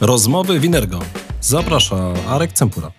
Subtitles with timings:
[0.00, 0.98] Rozmowy Winergo.
[1.40, 2.92] Zaprasza Arek Cempura.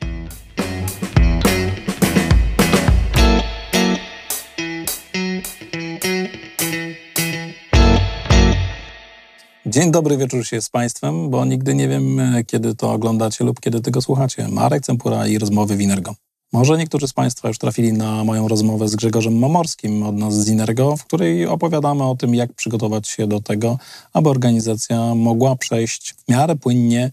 [9.66, 13.82] Dzień dobry wieczór się z Państwem, bo nigdy nie wiem, kiedy to oglądacie lub kiedy
[13.82, 14.48] tego słuchacie.
[14.52, 16.16] Marek Cempura i Rozmowy Winergo.
[16.54, 20.50] Może niektórzy z Państwa już trafili na moją rozmowę z Grzegorzem Momorskim od nas z
[20.50, 23.80] Inergo, w której opowiadamy o tym, jak przygotować się do tego,
[24.14, 27.12] aby organizacja mogła przejść w miarę płynnie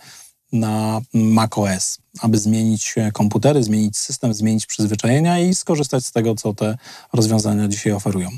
[0.53, 6.79] na macOS, aby zmienić komputery, zmienić system, zmienić przyzwyczajenia i skorzystać z tego, co te
[7.13, 8.29] rozwiązania dzisiaj oferują.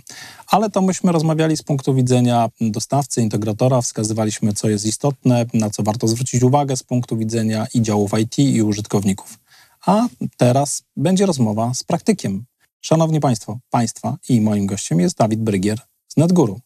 [0.46, 5.82] Ale to myśmy rozmawiali z punktu widzenia dostawcy, integratora, wskazywaliśmy, co jest istotne, na co
[5.82, 9.38] warto zwrócić uwagę z punktu widzenia i działów IT i użytkowników.
[9.86, 12.44] A teraz będzie rozmowa z praktykiem.
[12.80, 16.60] Szanowni Państwo, Państwa i moim gościem jest Dawid Brygier z NetGuru.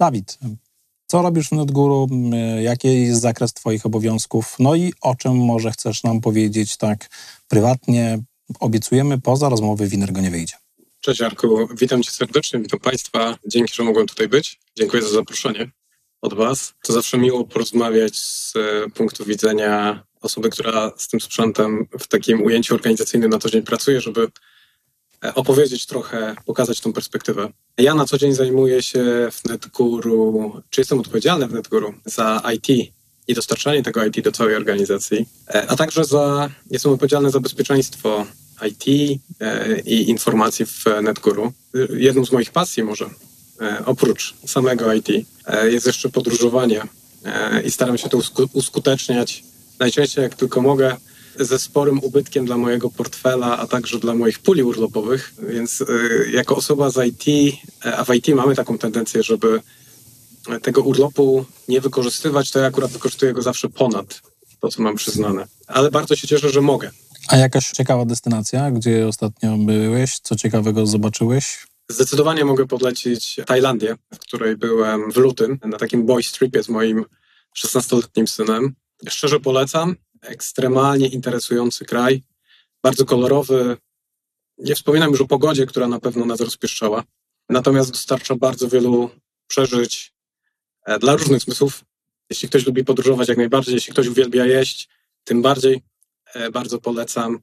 [0.00, 0.38] Dawid,
[1.06, 2.08] co robisz w NetGuru?
[2.62, 4.56] Jaki jest zakres Twoich obowiązków?
[4.58, 7.08] No i o czym może chcesz nam powiedzieć tak
[7.48, 8.18] prywatnie?
[8.60, 10.54] Obiecujemy, poza rozmowy Winergo nie wyjdzie.
[11.00, 13.38] Cześć Arku, witam Cię serdecznie, witam Państwa.
[13.46, 14.60] Dzięki, że mogłem tutaj być.
[14.76, 15.70] Dziękuję za zaproszenie
[16.22, 16.74] od Was.
[16.84, 18.52] To zawsze miło porozmawiać z
[18.94, 24.00] punktu widzenia osoby, która z tym sprzętem w takim ujęciu organizacyjnym na co dzień pracuje,
[24.00, 24.28] żeby
[25.34, 27.52] opowiedzieć trochę, pokazać tą perspektywę.
[27.78, 32.92] Ja na co dzień zajmuję się w NetGuru, czy jestem odpowiedzialny w NetGuru za IT
[33.28, 35.26] i dostarczanie tego IT do całej organizacji,
[35.68, 38.26] a także za, jestem odpowiedzialny za bezpieczeństwo
[38.68, 38.86] IT
[39.84, 41.52] i informacji w NetGuru.
[41.90, 43.10] Jedną z moich pasji może,
[43.86, 45.08] oprócz samego IT,
[45.64, 46.82] jest jeszcze podróżowanie
[47.64, 48.18] i staram się to
[48.52, 49.44] uskuteczniać
[49.78, 50.96] najczęściej jak tylko mogę,
[51.40, 55.34] ze sporym ubytkiem dla mojego portfela, a także dla moich puli urlopowych.
[55.48, 55.86] Więc y,
[56.32, 59.60] jako osoba z IT, a w IT mamy taką tendencję, żeby
[60.62, 64.22] tego urlopu nie wykorzystywać, to ja akurat wykorzystuję go zawsze ponad
[64.60, 65.46] to, co mam przyznane.
[65.66, 66.90] Ale bardzo się cieszę, że mogę.
[67.28, 70.18] A jakaś ciekawa destynacja, gdzie ostatnio byłeś?
[70.18, 71.66] Co ciekawego zobaczyłeś?
[71.88, 77.04] Zdecydowanie mogę podlecić Tajlandię, w której byłem w lutym na takim boys tripie z moim
[77.58, 78.74] 16-letnim synem.
[79.08, 79.96] Szczerze polecam.
[80.22, 82.22] Ekstremalnie interesujący kraj.
[82.82, 83.76] Bardzo kolorowy.
[84.58, 87.04] Nie wspominam już o pogodzie, która na pewno nas rozpieszczała.
[87.48, 89.10] Natomiast dostarcza bardzo wielu
[89.46, 90.12] przeżyć
[91.00, 91.84] dla różnych zmysłów.
[92.30, 93.74] Jeśli ktoś lubi podróżować, jak najbardziej.
[93.74, 94.88] Jeśli ktoś uwielbia jeść,
[95.24, 95.82] tym bardziej
[96.52, 97.38] bardzo polecam.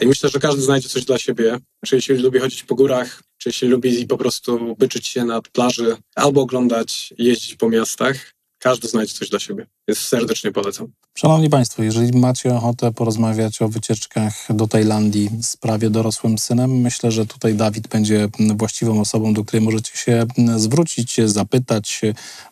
[0.00, 1.58] I myślę, że każdy znajdzie coś dla siebie.
[1.86, 5.96] Czy jeśli lubi chodzić po górach, czy jeśli lubi po prostu byczyć się nad plaży,
[6.14, 8.34] albo oglądać, jeździć po miastach,
[8.64, 9.66] każdy znajdzie coś dla siebie.
[9.88, 10.86] Więc serdecznie polecam.
[11.14, 17.12] Szanowni Państwo, jeżeli macie ochotę porozmawiać o wycieczkach do Tajlandii z prawie dorosłym synem, myślę,
[17.12, 20.26] że tutaj Dawid będzie właściwą osobą, do której możecie się
[20.56, 22.00] zwrócić, zapytać,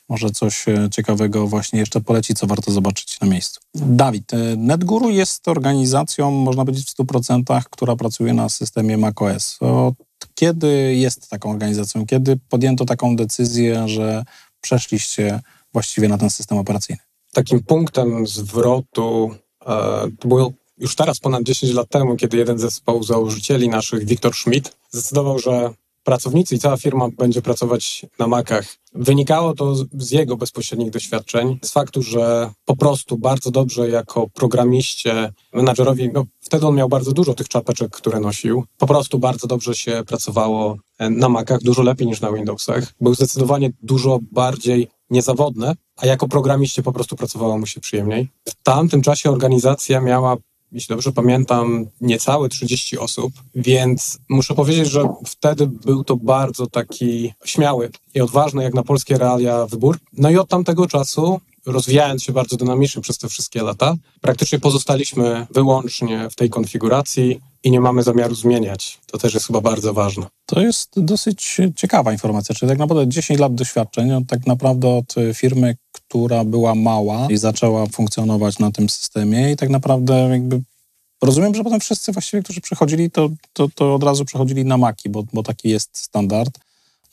[0.09, 3.61] może coś ciekawego właśnie jeszcze poleci, co warto zobaczyć na miejscu.
[3.75, 9.57] Dawid, NetGuru jest organizacją, można powiedzieć w 100%, która pracuje na systemie macOS.
[9.61, 9.95] Od
[10.35, 12.07] kiedy jest taką organizacją?
[12.07, 14.25] Kiedy podjęto taką decyzję, że
[14.61, 15.41] przeszliście
[15.73, 17.03] właściwie na ten system operacyjny.
[17.33, 19.35] Takim punktem zwrotu
[19.67, 19.67] e,
[20.21, 24.77] to było już teraz ponad 10 lat temu, kiedy jeden ze współzałożycieli naszych, Wiktor Schmidt,
[24.91, 25.71] zdecydował, że
[26.05, 28.67] pracownicy i cała firma będzie pracować na Macach.
[28.95, 35.33] Wynikało to z jego bezpośrednich doświadczeń, z faktu, że po prostu bardzo dobrze jako programiście,
[35.53, 39.75] menadżerowi, no wtedy on miał bardzo dużo tych czapeczek, które nosił, po prostu bardzo dobrze
[39.75, 42.93] się pracowało na Macach, dużo lepiej niż na Windowsach.
[43.01, 48.29] Był zdecydowanie dużo bardziej niezawodne, a jako programiście po prostu pracowało mu się przyjemniej.
[48.49, 50.37] W tamtym czasie organizacja miała,
[50.73, 57.33] jeśli dobrze pamiętam, niecałe 30 osób, więc muszę powiedzieć, że wtedy był to bardzo taki
[57.45, 59.99] śmiały i odważny, jak na polskie realia, wybór.
[60.13, 65.47] No i od tamtego czasu rozwijając się bardzo dynamicznie przez te wszystkie lata, praktycznie pozostaliśmy
[65.51, 68.99] wyłącznie w tej konfiguracji i nie mamy zamiaru zmieniać.
[69.07, 70.27] To też jest chyba bardzo ważne.
[70.47, 75.77] To jest dosyć ciekawa informacja, czyli tak naprawdę 10 lat doświadczeń, tak naprawdę od firmy,
[75.93, 80.63] która była mała i zaczęła funkcjonować na tym systemie i tak naprawdę jakby
[81.23, 85.09] Rozumiem, że potem wszyscy właściwie, którzy przychodzili, to, to, to od razu przechodzili na Maki,
[85.09, 86.59] bo, bo taki jest standard.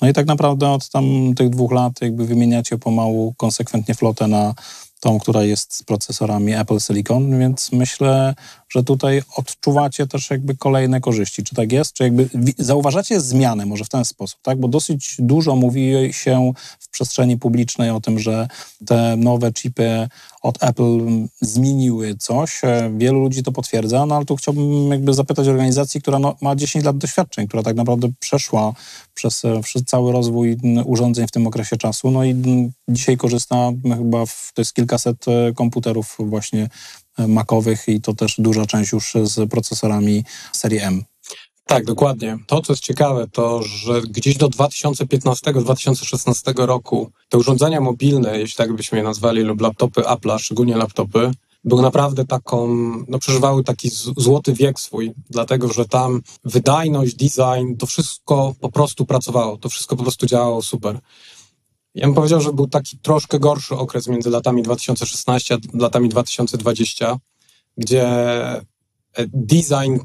[0.02, 4.54] No i tak naprawdę od tam tych dwóch lat jakby wymieniacie pomału konsekwentnie flotę na
[5.00, 8.36] tą, która jest z procesorami Apple Silicon, więc myślę,
[8.70, 11.44] że tutaj odczuwacie też jakby kolejne korzyści.
[11.44, 11.94] Czy tak jest?
[11.94, 14.60] Czy jakby zauważacie zmianę może w ten sposób, tak?
[14.60, 18.48] Bo dosyć dużo mówi się w przestrzeni publicznej o tym, że
[18.86, 20.08] te nowe chipy
[20.42, 21.00] od Apple
[21.42, 22.64] zmieniły coś.
[22.64, 26.56] E, wielu ludzi to potwierdza, no ale tu chciałbym jakby zapytać organizacji, która no, ma
[26.56, 28.74] 10 lat doświadczeń, która tak naprawdę przeszła
[29.14, 32.36] przez, e, przez cały rozwój urządzeń w tym okresie czasu, no i
[32.90, 36.70] dzisiaj korzysta chyba, w, to jest kilkaset e, komputerów właśnie
[37.28, 40.24] makowych i to też duża część już z procesorami
[40.54, 41.04] serii M.
[41.66, 42.38] Tak, dokładnie.
[42.48, 48.74] To, co jest ciekawe, to, że gdzieś do 2015-2016 roku te urządzenia mobilne, jeśli tak
[48.74, 51.32] byśmy je nazwali, lub laptopy Apple'a, szczególnie laptopy,
[51.64, 52.68] były naprawdę taką,
[53.08, 59.06] no przeżywały taki złoty wiek swój, dlatego że tam wydajność, design, to wszystko po prostu
[59.06, 61.00] pracowało, to wszystko po prostu działało super.
[62.00, 67.18] Ja bym powiedział, że był taki troszkę gorszy okres między latami 2016 a latami 2020,
[67.78, 68.62] gdzie e,
[69.34, 69.98] design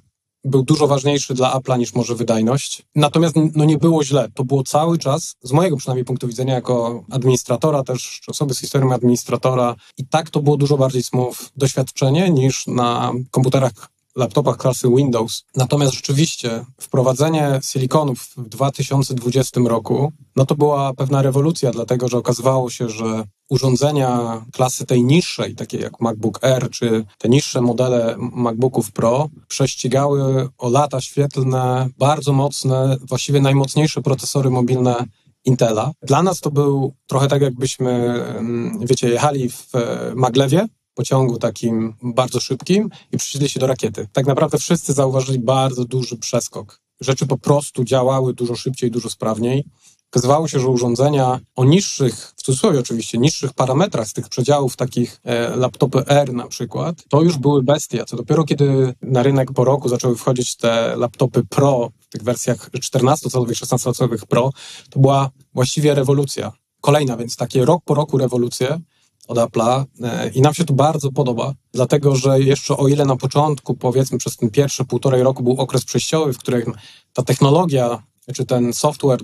[0.44, 2.82] był dużo ważniejszy dla Apple'a niż może wydajność.
[2.94, 4.28] Natomiast no nie było źle.
[4.34, 8.60] To było cały czas, z mojego przynajmniej punktu widzenia jako administratora też, czy osoby z
[8.60, 14.88] historią administratora, i tak to było dużo bardziej smooth doświadczenie niż na komputerach laptopach klasy
[14.88, 15.44] Windows.
[15.56, 22.70] Natomiast rzeczywiście wprowadzenie silikonów w 2020 roku, no to była pewna rewolucja, dlatego że okazywało
[22.70, 28.92] się, że urządzenia klasy tej niższej, takie jak MacBook Air, czy te niższe modele MacBooków
[28.92, 35.06] Pro, prześcigały o lata świetlne bardzo mocne, właściwie najmocniejsze procesory mobilne
[35.44, 35.92] Intela.
[36.02, 41.94] Dla nas to był trochę tak, jakbyśmy, mm, wiecie, jechali w e, Maglewie, pociągu takim
[42.02, 44.08] bardzo szybkim i przyszli się do rakiety.
[44.12, 46.80] Tak naprawdę wszyscy zauważyli bardzo duży przeskok.
[47.00, 49.64] Rzeczy po prostu działały dużo szybciej, dużo sprawniej.
[50.14, 55.20] Okazywało się, że urządzenia o niższych, w cudzysłowie oczywiście, niższych parametrach z tych przedziałów, takich
[55.24, 58.04] e, laptopy R na przykład, to już były bestia.
[58.04, 62.70] Co dopiero kiedy na rynek po roku zaczęły wchodzić te laptopy Pro w tych wersjach
[62.70, 64.50] 14-calowych, 16-calowych Pro,
[64.90, 66.52] to była właściwie rewolucja.
[66.80, 68.80] Kolejna, więc takie rok po roku rewolucje
[69.28, 73.16] od Apple'a e, i nam się to bardzo podoba, dlatego że jeszcze o ile na
[73.16, 76.72] początku, powiedzmy przez ten pierwszy półtorej roku był okres przejściowy, w którym
[77.12, 78.02] ta technologia
[78.34, 79.20] czy ten software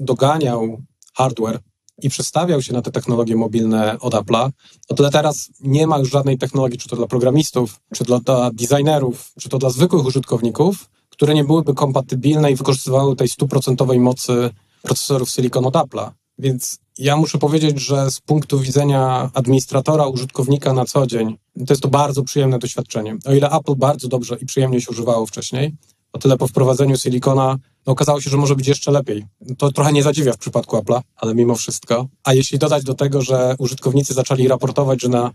[0.00, 0.82] doganiał
[1.14, 1.60] hardware
[2.02, 4.50] i przestawiał się na te technologie mobilne od Apple'a,
[4.88, 8.50] o tyle teraz nie ma już żadnej technologii, czy to dla programistów, czy to dla
[8.50, 14.50] designerów, czy to dla zwykłych użytkowników, które nie byłyby kompatybilne i wykorzystywały tej stuprocentowej mocy
[14.82, 16.10] procesorów Silicon od Apple'a.
[16.38, 21.82] Więc ja muszę powiedzieć, że z punktu widzenia administratora, użytkownika na co dzień, to jest
[21.82, 23.16] to bardzo przyjemne doświadczenie.
[23.24, 25.76] O ile Apple bardzo dobrze i przyjemnie się używało wcześniej,
[26.12, 29.26] o tyle po wprowadzeniu silikona no okazało się, że może być jeszcze lepiej.
[29.58, 32.08] To trochę nie zadziwia w przypadku Apple'a, ale mimo wszystko.
[32.24, 35.32] A jeśli dodać do tego, że użytkownicy zaczęli raportować, że na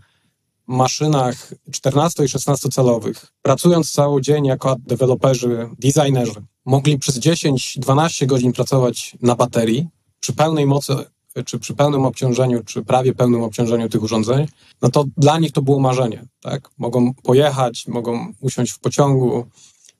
[0.66, 8.52] maszynach 14 i 16 calowych, pracując cały dzień jako deweloperzy, designerzy, mogli przez 10-12 godzin
[8.52, 9.88] pracować na baterii
[10.20, 10.96] przy pełnej mocy
[11.42, 14.46] czy przy pełnym obciążeniu, czy prawie pełnym obciążeniu tych urządzeń,
[14.82, 16.70] no to dla nich to było marzenie, tak?
[16.78, 19.46] Mogą pojechać, mogą usiąść w pociągu,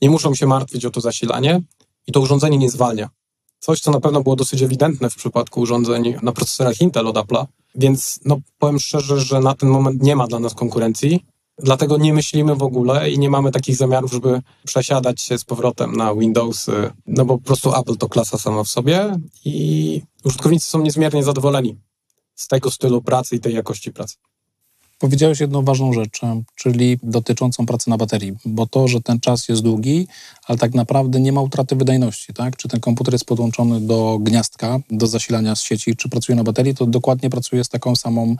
[0.02, 1.62] nie muszą się martwić o to zasilanie
[2.06, 3.08] i to urządzenie nie zwalnia.
[3.58, 7.46] Coś, co na pewno było dosyć ewidentne w przypadku urządzeń na procesorach Intel od Apple'a,
[7.75, 11.25] więc no, powiem szczerze, że na ten moment nie ma dla nas konkurencji.
[11.59, 15.97] Dlatego nie myślimy w ogóle i nie mamy takich zamiarów, żeby przesiadać się z powrotem
[15.97, 16.67] na Windows,
[17.06, 21.79] no bo po prostu Apple to klasa sama w sobie i użytkownicy są niezmiernie zadowoleni
[22.35, 24.17] z tego stylu pracy i tej jakości pracy.
[24.99, 26.20] Powiedziałeś jedną ważną rzecz,
[26.55, 30.06] czyli dotyczącą pracy na baterii, bo to, że ten czas jest długi,
[30.46, 32.56] ale tak naprawdę nie ma utraty wydajności, tak?
[32.56, 36.75] Czy ten komputer jest podłączony do gniazdka, do zasilania z sieci, czy pracuje na baterii,
[36.75, 38.37] to dokładnie pracuje z taką samą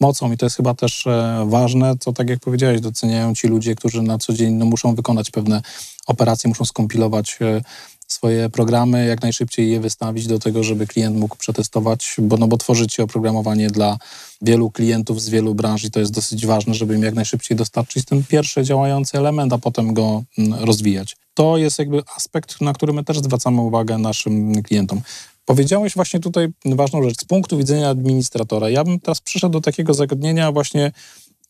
[0.00, 3.74] mocą i to jest chyba też e, ważne, co tak jak powiedziałeś, doceniają ci ludzie,
[3.74, 5.62] którzy na co dzień no, muszą wykonać pewne
[6.06, 7.60] operacje, muszą skompilować e,
[8.08, 12.56] swoje programy, jak najszybciej je wystawić do tego, żeby klient mógł przetestować, bo, no bo
[12.56, 13.98] tworzycie oprogramowanie dla
[14.42, 18.04] wielu klientów z wielu branż i to jest dosyć ważne, żeby im jak najszybciej dostarczyć
[18.04, 21.16] ten pierwszy działający element, a potem go mm, rozwijać.
[21.34, 25.00] To jest jakby aspekt, na który my też zwracamy uwagę naszym klientom.
[25.44, 28.70] Powiedziałeś właśnie tutaj ważną rzecz z punktu widzenia administratora.
[28.70, 30.92] Ja bym teraz przyszedł do takiego zagadnienia właśnie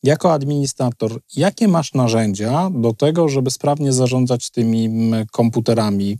[0.02, 6.18] jako administrator, jakie masz narzędzia do tego, żeby sprawnie zarządzać tymi mm, komputerami,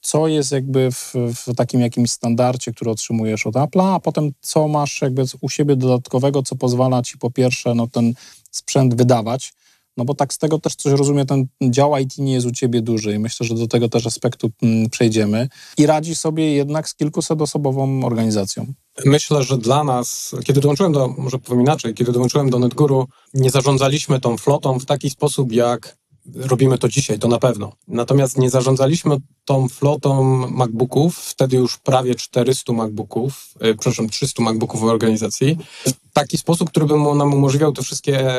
[0.00, 4.68] co jest jakby w, w, takim jakimś standardzie, który otrzymujesz od Apple'a, a potem co
[4.68, 8.12] masz jakby u siebie dodatkowego, co pozwala ci po pierwsze no, ten
[8.50, 9.52] sprzęt wydawać,
[9.96, 12.82] no bo tak z tego też coś rozumiem, ten dział IT nie jest u ciebie
[12.82, 16.94] duży i myślę, że do tego też aspektu mm, przejdziemy i radzi sobie jednak z
[16.94, 18.66] kilkusetosobową organizacją.
[19.04, 23.50] Myślę, że dla nas, kiedy dołączyłem do, może powiem inaczej, kiedy dołączyłem do NetGuru, nie
[23.50, 25.98] zarządzaliśmy tą flotą w taki sposób, jak
[26.34, 27.72] robimy to dzisiaj, to na pewno.
[27.88, 34.80] Natomiast nie zarządzaliśmy tą flotą MacBooków, wtedy już prawie 400 MacBooków, yy, przepraszam, 300 MacBooków
[34.80, 38.32] w organizacji, w taki sposób, który by nam umożliwiał te wszystkie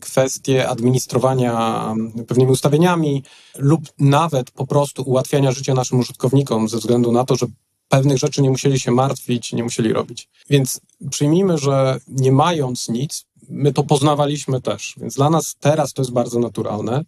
[0.00, 1.84] kwestie administrowania
[2.28, 3.22] pewnymi ustawieniami
[3.58, 7.46] lub nawet po prostu ułatwiania życia naszym użytkownikom ze względu na to, że
[7.88, 10.28] pewnych rzeczy nie musieli się martwić, nie musieli robić.
[10.50, 14.94] Więc przyjmijmy, że nie mając nic, my to poznawaliśmy też.
[15.00, 17.04] Więc dla nas teraz to jest bardzo naturalne.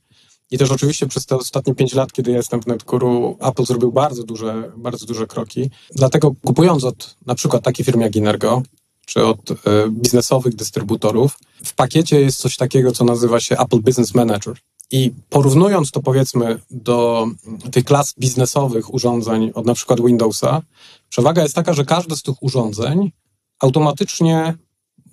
[0.50, 3.92] I też oczywiście przez te ostatnie pięć lat, kiedy ja jestem w Netcuru, Apple zrobił
[3.92, 5.70] bardzo duże, bardzo duże kroki.
[5.90, 8.62] Dlatego kupując od na przykład takiej firmy jak Inergo,
[9.06, 9.54] czy od e,
[9.90, 14.56] biznesowych dystrybutorów, w pakiecie jest coś takiego, co nazywa się Apple Business Manager.
[14.90, 17.26] I porównując to powiedzmy do
[17.72, 20.62] tych klas biznesowych urządzeń od na przykład Windowsa,
[21.08, 23.12] przewaga jest taka, że każde z tych urządzeń
[23.60, 24.54] automatycznie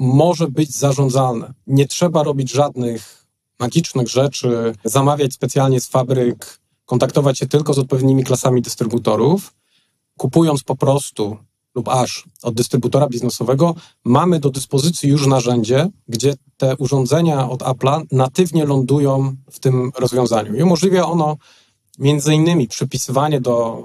[0.01, 1.53] może być zarządzalne.
[1.67, 3.27] Nie trzeba robić żadnych
[3.59, 9.53] magicznych rzeczy, zamawiać specjalnie z fabryk, kontaktować się tylko z odpowiednimi klasami dystrybutorów.
[10.17, 11.37] Kupując po prostu
[11.75, 18.05] lub aż od dystrybutora biznesowego, mamy do dyspozycji już narzędzie, gdzie te urządzenia od Apple'a
[18.11, 20.55] natywnie lądują w tym rozwiązaniu.
[20.55, 21.37] I umożliwia ono
[21.99, 23.83] między innymi przypisywanie do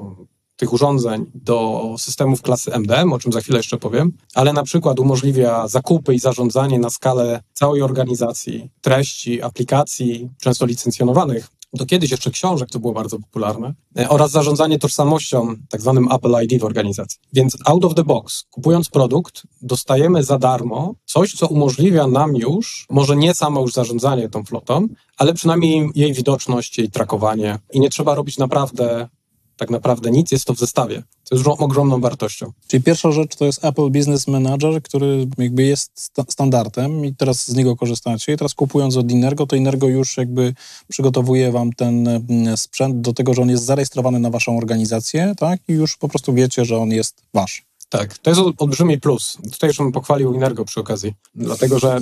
[0.56, 5.00] tych urządzeń do systemów klasy MDM, o czym za chwilę jeszcze powiem, ale na przykład
[5.00, 12.30] umożliwia zakupy i zarządzanie na skalę całej organizacji treści, aplikacji, często licencjonowanych do kiedyś jeszcze
[12.30, 17.18] książek, to było bardzo popularne, e, oraz zarządzanie tożsamością, tak zwanym Apple ID w organizacji.
[17.32, 22.86] Więc out of the box, kupując produkt, dostajemy za darmo coś, co umożliwia nam już,
[22.90, 27.90] może nie samo już zarządzanie tą flotą, ale przynajmniej jej widoczność, jej trakowanie i nie
[27.90, 29.08] trzeba robić naprawdę
[29.56, 31.02] tak naprawdę nic, jest to w zestawie.
[31.28, 32.52] To jest ogromną wartością.
[32.68, 37.46] Czyli pierwsza rzecz to jest Apple Business Manager, który jakby jest sta standardem i teraz
[37.46, 38.32] z niego korzystacie.
[38.32, 40.54] I teraz kupując od Inergo, to Inergo już jakby
[40.88, 45.60] przygotowuje wam ten mm, sprzęt do tego, że on jest zarejestrowany na waszą organizację, tak?
[45.68, 47.64] I już po prostu wiecie, że on jest wasz.
[47.88, 49.38] Tak, to jest olbrzymi plus.
[49.52, 52.00] Tutaj już bym pochwalił Inergo przy okazji, dlatego że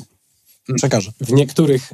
[0.77, 1.13] Przekażę.
[1.21, 1.93] W niektórych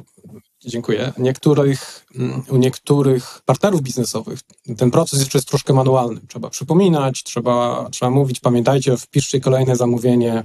[0.65, 1.13] Dziękuję.
[1.17, 4.39] Niektórych, mm, u niektórych partnerów biznesowych
[4.77, 6.21] ten proces jeszcze jest troszkę manualny.
[6.27, 10.43] Trzeba przypominać, trzeba, trzeba mówić, pamiętajcie, wpiszcie kolejne zamówienie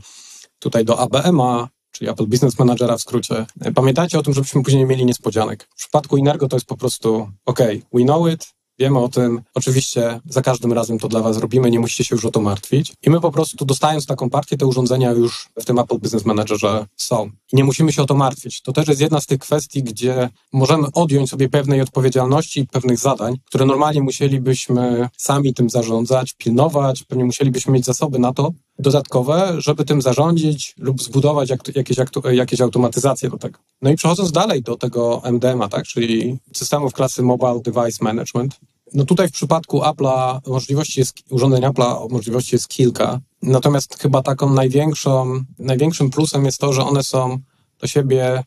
[0.59, 3.47] tutaj do ABM-a, czyli Apple Business Managera w skrócie.
[3.75, 5.69] Pamiętajcie o tym, żebyśmy później nie mieli niespodzianek.
[5.71, 7.59] W przypadku Inergo to jest po prostu OK,
[7.93, 11.81] we know it, Wiemy o tym, oczywiście za każdym razem to dla Was robimy, nie
[11.81, 12.95] musicie się już o to martwić.
[13.03, 16.87] I my po prostu dostając taką partię, te urządzenia już w tym Apple Business Managerze
[16.97, 17.31] są.
[17.53, 18.63] I nie musimy się o to martwić.
[18.63, 22.99] To też jest jedna z tych kwestii, gdzie możemy odjąć sobie pewnej odpowiedzialności i pewnych
[22.99, 29.55] zadań, które normalnie musielibyśmy sami tym zarządzać, pilnować, pewnie musielibyśmy mieć zasoby na to, dodatkowe,
[29.59, 31.97] żeby tym zarządzić lub zbudować jakieś,
[32.33, 33.59] jakieś automatyzacje do tego.
[33.83, 38.61] No i przechodząc dalej do tego MDMA, tak, czyli systemów klasy Mobile Device Management,
[38.95, 44.51] no tutaj w przypadku Apple'a możliwości jest, urządzeń Apple'a możliwości jest kilka, natomiast chyba taką
[44.51, 47.39] największą, największym plusem jest to, że one są
[47.81, 48.45] do siebie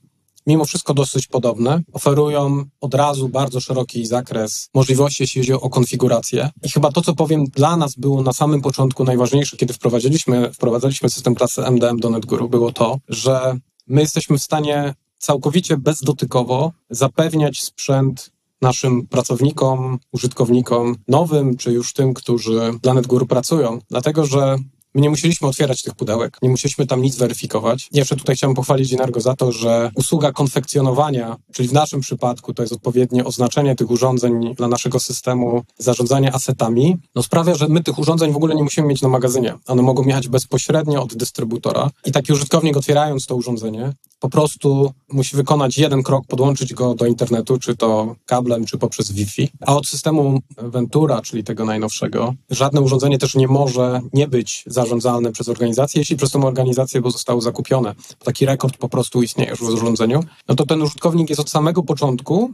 [0.48, 1.82] mimo wszystko dosyć podobne.
[1.94, 6.50] Oferują od razu bardzo szeroki zakres możliwości, jeśli chodzi o konfigurację.
[6.64, 11.10] I chyba to, co powiem, dla nas było na samym początku najważniejsze, kiedy wprowadziliśmy, wprowadzaliśmy
[11.10, 17.62] system klasy MDM do NetGuru, było to, że my jesteśmy w stanie całkowicie bezdotykowo zapewniać
[17.62, 18.32] sprzęt
[18.62, 24.58] naszym pracownikom, użytkownikom, nowym, czy już tym, którzy dla NetGuru pracują, dlatego że
[24.96, 27.90] My nie musieliśmy otwierać tych pudełek, nie musieliśmy tam nic weryfikować.
[27.92, 32.64] Jeszcze tutaj chciałbym pochwalić Inergo za to, że usługa konfekcjonowania, czyli w naszym przypadku to
[32.64, 38.00] jest odpowiednie oznaczenie tych urządzeń dla naszego systemu zarządzania asetami, no sprawia, że my tych
[38.00, 39.56] urządzeń w ogóle nie musimy mieć na magazynie.
[39.68, 45.36] One mogą jechać bezpośrednio od dystrybutora i taki użytkownik otwierając to urządzenie po prostu musi
[45.36, 49.50] wykonać jeden krok, podłączyć go do internetu, czy to kablem, czy poprzez Wi-Fi.
[49.66, 55.32] A od systemu Ventura, czyli tego najnowszego, żadne urządzenie też nie może nie być zarządzalne
[55.32, 57.96] przez organizację, jeśli przez tą organizację zostało zakupione.
[58.24, 60.24] Taki rekord po prostu istnieje już w urządzeniu.
[60.48, 62.52] No to ten użytkownik jest od samego początku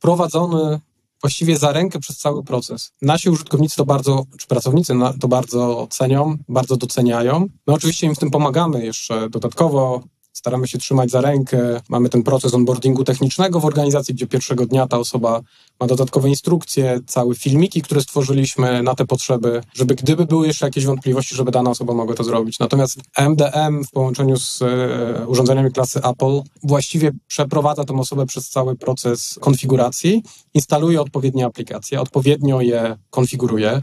[0.00, 0.80] prowadzony
[1.20, 2.92] właściwie za rękę przez cały proces.
[3.02, 7.46] Nasi użytkownicy to bardzo, czy pracownicy to bardzo cenią, bardzo doceniają.
[7.66, 11.80] My oczywiście im w tym pomagamy jeszcze dodatkowo, staramy się trzymać za rękę.
[11.88, 15.40] Mamy ten proces onboardingu technicznego w organizacji, gdzie pierwszego dnia ta osoba
[15.80, 20.84] ma dodatkowe instrukcje, całe filmiki, które stworzyliśmy na te potrzeby, żeby gdyby były jeszcze jakieś
[20.84, 22.58] wątpliwości, żeby dana osoba mogła to zrobić.
[22.58, 28.76] Natomiast MDM w połączeniu z e, urządzeniami klasy Apple właściwie przeprowadza tę osobę przez cały
[28.76, 30.22] proces konfiguracji,
[30.54, 33.80] instaluje odpowiednie aplikacje, odpowiednio je konfiguruje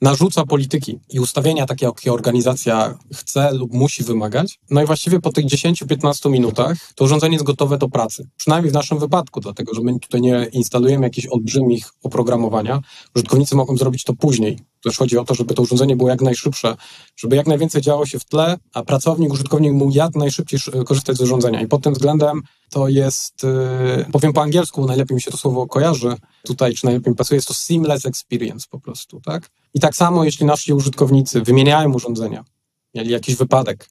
[0.00, 4.58] narzuca polityki i ustawienia takie, jakie organizacja chce lub musi wymagać.
[4.70, 8.28] No i właściwie po tych 10-15 minutach to urządzenie jest gotowe do pracy.
[8.36, 12.80] Przynajmniej w naszym wypadku, dlatego że my tutaj nie instalujemy jakichś olbrzymich oprogramowania.
[13.16, 14.58] Użytkownicy mogą zrobić to później.
[14.84, 16.76] Też chodzi o to, żeby to urządzenie było jak najszybsze,
[17.16, 21.20] żeby jak najwięcej działo się w tle, a pracownik, użytkownik mógł jak najszybciej korzystać z
[21.20, 21.62] urządzenia.
[21.62, 25.66] I pod tym względem to jest, y, powiem po angielsku, najlepiej mi się to słowo
[25.66, 29.50] kojarzy tutaj, czy najlepiej mi pasuje, jest to seamless experience po prostu, tak?
[29.78, 32.44] I tak samo, jeśli nasi użytkownicy wymieniają urządzenia,
[32.94, 33.90] mieli jakiś wypadek,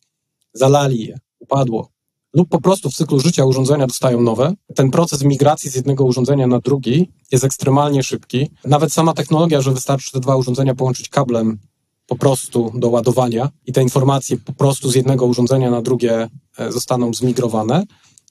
[0.53, 1.89] zalali je, upadło,
[2.34, 6.48] lub po prostu w cyklu życia urządzenia dostają nowe, ten proces migracji z jednego urządzenia
[6.48, 8.51] na drugi jest ekstremalnie szybki.
[8.65, 11.60] Nawet sama technologia, że wystarczy te dwa urządzenia połączyć kablem
[12.08, 16.72] po prostu do ładowania i te informacje po prostu z jednego urządzenia na drugie e,
[16.72, 17.84] zostaną zmigrowane.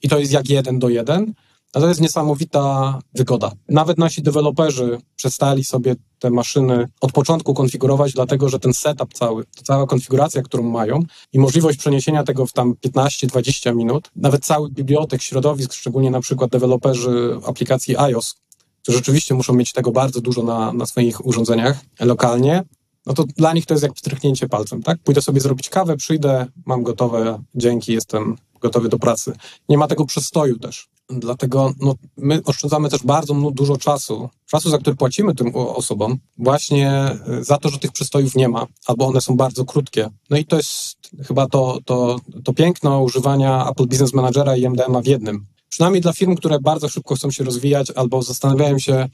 [0.02, 1.34] I to jest jak jeden do jeden.
[1.74, 3.52] No to jest niesamowita wygoda.
[3.68, 9.44] Nawet nasi deweloperzy przestali sobie te maszyny od początku konfigurować, dlatego że ten setup cały,
[9.64, 15.22] cała konfiguracja, którą mają i możliwość przeniesienia tego w tam 15-20 minut, nawet cały bibliotek,
[15.22, 18.36] środowisk, szczególnie na przykład deweloperzy aplikacji iOS,
[18.82, 22.64] którzy rzeczywiście muszą mieć tego bardzo dużo na, na swoich urządzeniach lokalnie,
[23.06, 24.98] no to dla nich to jest jak pstryknięcie palcem, tak?
[24.98, 29.32] Pójdę sobie zrobić kawę, przyjdę, mam gotowe, dzięki, jestem gotowy do pracy.
[29.68, 30.88] Nie ma tego przestoju też.
[31.08, 37.10] Dlatego no, my oszczędzamy też bardzo dużo czasu, czasu, za który płacimy tym osobom, właśnie
[37.40, 40.08] y, za to, że tych przystojów nie ma, albo one są bardzo krótkie.
[40.30, 40.96] No i to jest
[41.28, 45.46] chyba to, to, to piękno używania Apple Business Managera i MDMA w jednym.
[45.68, 49.08] Przynajmniej dla firm, które bardzo szybko chcą się rozwijać, albo zastanawiają się,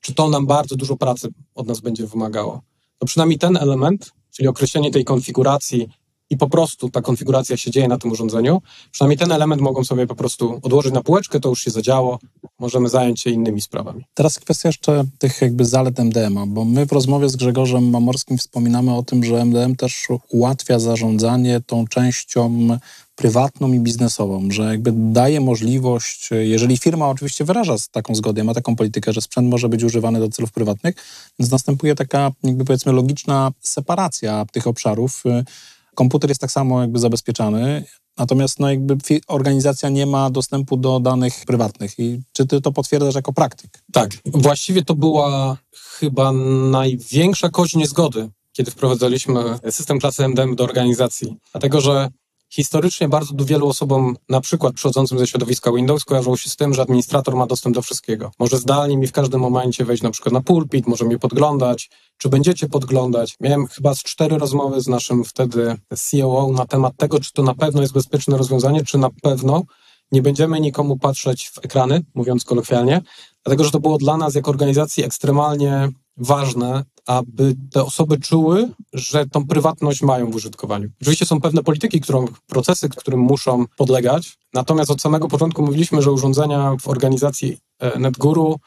[0.00, 2.62] czy to nam bardzo dużo pracy od nas będzie wymagało.
[3.00, 5.88] No przynajmniej ten element, czyli określenie tej konfiguracji
[6.30, 10.06] i po prostu ta konfiguracja się dzieje na tym urządzeniu, przynajmniej ten element mogą sobie
[10.06, 12.18] po prostu odłożyć na półeczkę, to już się zadziało,
[12.58, 14.04] możemy zająć się innymi sprawami.
[14.14, 18.94] Teraz kwestia jeszcze tych jakby zalet MDM-a, bo my w rozmowie z Grzegorzem Mamorskim wspominamy
[18.94, 22.68] o tym, że MDM też ułatwia zarządzanie tą częścią
[23.16, 28.76] prywatną i biznesową, że jakby daje możliwość, jeżeli firma oczywiście wyraża taką zgodę, ma taką
[28.76, 30.94] politykę, że sprzęt może być używany do celów prywatnych,
[31.38, 35.22] więc następuje taka jakby powiedzmy logiczna separacja tych obszarów,
[35.96, 37.84] komputer jest tak samo jakby zabezpieczany,
[38.18, 41.98] natomiast no jakby organizacja nie ma dostępu do danych prywatnych.
[41.98, 43.82] I czy ty to potwierdzasz jako praktyk?
[43.92, 45.56] Tak, właściwie to była
[45.98, 46.32] chyba
[46.70, 51.36] największa kość niezgody, kiedy wprowadzaliśmy system klasy MDM do organizacji.
[51.52, 52.10] Dlatego, że
[52.50, 56.82] Historycznie bardzo wielu osobom, na przykład przychodzącym ze środowiska Windows, kojarzyło się z tym, że
[56.82, 58.30] administrator ma dostęp do wszystkiego.
[58.38, 62.28] Może zdalnie mi w każdym momencie wejść na przykład na pulpit, może mnie podglądać, czy
[62.28, 63.36] będziecie podglądać.
[63.40, 65.76] Miałem chyba z cztery rozmowy z naszym wtedy
[66.10, 69.62] COO na temat tego, czy to na pewno jest bezpieczne rozwiązanie, czy na pewno
[70.12, 73.02] nie będziemy nikomu patrzeć w ekrany, mówiąc kolokwialnie,
[73.44, 79.26] dlatego że to było dla nas jako organizacji ekstremalnie ważne, aby te osoby czuły, że
[79.26, 80.88] tą prywatność mają w użytkowaniu.
[81.02, 86.12] Oczywiście są pewne polityki, którą, procesy, którym muszą podlegać, natomiast od samego początku mówiliśmy, że
[86.12, 88.60] urządzenia w organizacji e, NetGuru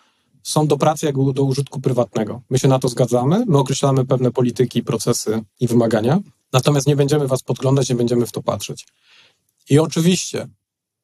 [0.43, 2.41] są do pracy jak do użytku prywatnego.
[2.49, 6.19] My się na to zgadzamy, my określamy pewne polityki, procesy i wymagania,
[6.53, 8.87] natomiast nie będziemy was podglądać, nie będziemy w to patrzeć.
[9.69, 10.47] I oczywiście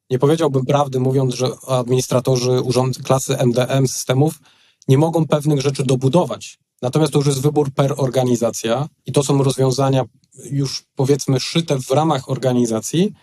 [0.10, 4.39] nie powiedziałbym prawdy, mówiąc, że administratorzy urząd klasy MDM systemów
[4.88, 6.60] nie mogą pewnych rzeczy dobudować.
[6.82, 10.04] Natomiast to już jest wybór per organizacja i to są rozwiązania
[10.52, 13.13] już powiedzmy szyte w ramach organizacji,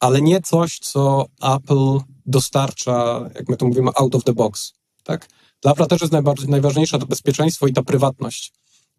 [0.00, 4.72] ale nie coś, co Apple dostarcza, jak my to mówimy, out of the box.
[5.04, 5.28] Tak?
[5.62, 8.52] Dla jest najważniejsze to bezpieczeństwo i ta prywatność.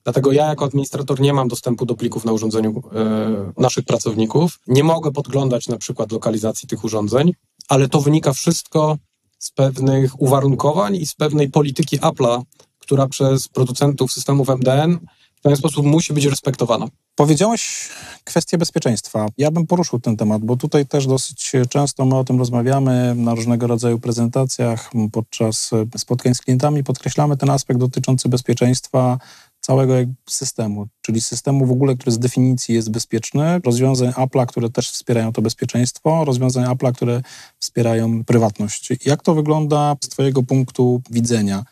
[0.04, 4.60] Dlatego ja jako administrator nie mam dostępu do plików na urządzeniu e, naszych pracowników.
[4.67, 7.34] Nie mogę podglądać na przykład lokalizacji tych urządzeń,
[7.69, 8.98] ale to wynika wszystko
[9.39, 12.41] z pewnych uwarunkowań i z pewnej polityki Apple'a,
[12.80, 15.00] która przez producentów systemów MDN
[15.39, 16.88] w pewien sposób musi być respektowana.
[17.15, 17.89] Powiedziałeś
[18.23, 19.28] kwestię bezpieczeństwa.
[19.38, 23.36] Ja bym poruszył ten temat, bo tutaj też dosyć często my o tym rozmawiamy na
[23.36, 29.17] różnego rodzaju prezentacjach, podczas spotkań z klientami podkreślamy ten aspekt dotyczący bezpieczeństwa
[29.62, 29.93] całego
[30.30, 35.34] systemu, czyli systemu w ogóle, który z definicji jest bezpieczny, rozwiązań Apple'a, które też wspierają
[35.34, 37.21] to bezpieczeństwo, rozwiązań Apple'a, które
[37.60, 38.89] wspierają prywatność.
[39.06, 41.63] Jak to wygląda z Twojego punktu widzenia?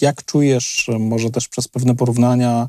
[0.00, 2.68] Jak czujesz, może też przez pewne porównania,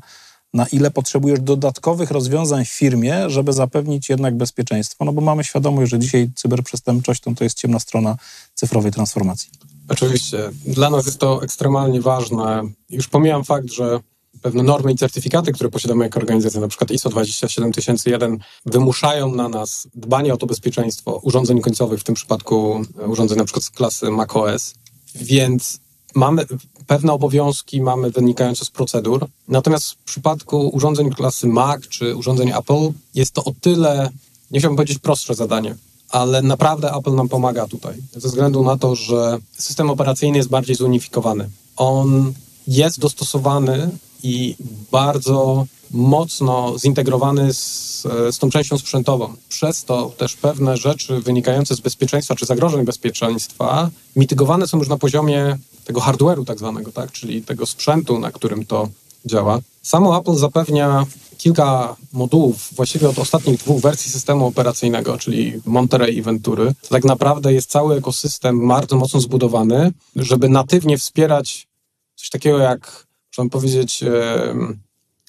[0.54, 5.04] na ile potrzebujesz dodatkowych rozwiązań w firmie, żeby zapewnić jednak bezpieczeństwo?
[5.04, 8.16] No bo mamy świadomość, że dzisiaj cyberprzestępczość to, to jest ciemna strona
[8.54, 9.50] cyfrowej transformacji.
[9.88, 10.50] Oczywiście.
[10.66, 12.62] Dla nas jest to ekstremalnie ważne.
[12.90, 14.00] Już pomijam fakt, że
[14.42, 19.88] pewne normy i certyfikaty, które posiadamy jako organizacja, na przykład ISO 27001, wymuszają na nas
[19.94, 24.74] dbanie o to bezpieczeństwo urządzeń końcowych, w tym przypadku urządzeń na przykład z klasy macOS.
[25.14, 25.80] Więc
[26.14, 26.46] mamy,
[26.88, 29.26] pewne obowiązki mamy wynikające z procedur.
[29.48, 34.10] Natomiast w przypadku urządzeń klasy Mac czy urządzeń Apple jest to o tyle,
[34.50, 35.74] nie chciałbym powiedzieć prostsze zadanie,
[36.10, 40.76] ale naprawdę Apple nam pomaga tutaj, ze względu na to, że system operacyjny jest bardziej
[40.76, 41.48] zunifikowany.
[41.76, 42.32] On
[42.68, 43.90] jest dostosowany
[44.22, 44.56] i
[44.92, 49.34] bardzo mocno zintegrowany z, z tą częścią sprzętową.
[49.48, 54.96] Przez to też pewne rzeczy wynikające z bezpieczeństwa czy zagrożeń bezpieczeństwa mitygowane są już na
[54.96, 57.12] poziomie tego hardware'u tak zwanego, tak?
[57.12, 58.88] czyli tego sprzętu, na którym to
[59.24, 59.58] działa.
[59.82, 61.06] Samo Apple zapewnia
[61.38, 66.74] kilka modułów, właściwie od ostatnich dwóch wersji systemu operacyjnego, czyli Monterey i Ventury.
[66.88, 71.68] Tak naprawdę jest cały ekosystem bardzo mocno zbudowany, żeby natywnie wspierać
[72.16, 73.06] coś takiego jak,
[73.38, 74.04] można powiedzieć,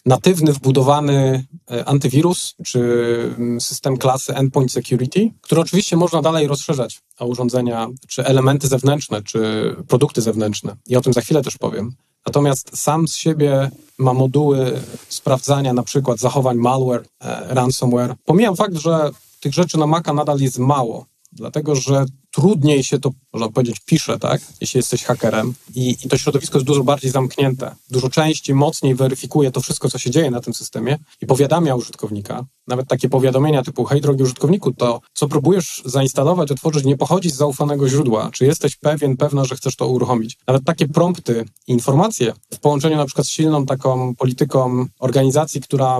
[0.05, 2.79] natywny, wbudowany e, antywirus czy
[3.37, 9.23] mm, system klasy Endpoint Security, który oczywiście można dalej rozszerzać o urządzenia, czy elementy zewnętrzne,
[9.23, 10.75] czy produkty zewnętrzne.
[10.87, 11.95] I o tym za chwilę też powiem.
[12.25, 18.15] Natomiast sam z siebie ma moduły sprawdzania na przykład zachowań malware, e, ransomware.
[18.25, 23.11] Pomijam fakt, że tych rzeczy na Maca nadal jest mało, dlatego że trudniej się to,
[23.33, 24.41] można powiedzieć, pisze, tak?
[24.61, 27.75] Jeśli jesteś hakerem i, i to środowisko jest dużo bardziej zamknięte.
[27.89, 32.45] Dużo częściej, mocniej weryfikuje to wszystko, co się dzieje na tym systemie i powiadamia użytkownika.
[32.67, 37.35] Nawet takie powiadomienia typu, hej drogi użytkowniku, to co próbujesz zainstalować, otworzyć, nie pochodzi z
[37.35, 38.29] zaufanego źródła.
[38.33, 40.37] Czy jesteś pewien, pewna, że chcesz to uruchomić?
[40.47, 45.99] Nawet takie prompty, informacje w połączeniu na przykład z silną taką polityką organizacji, która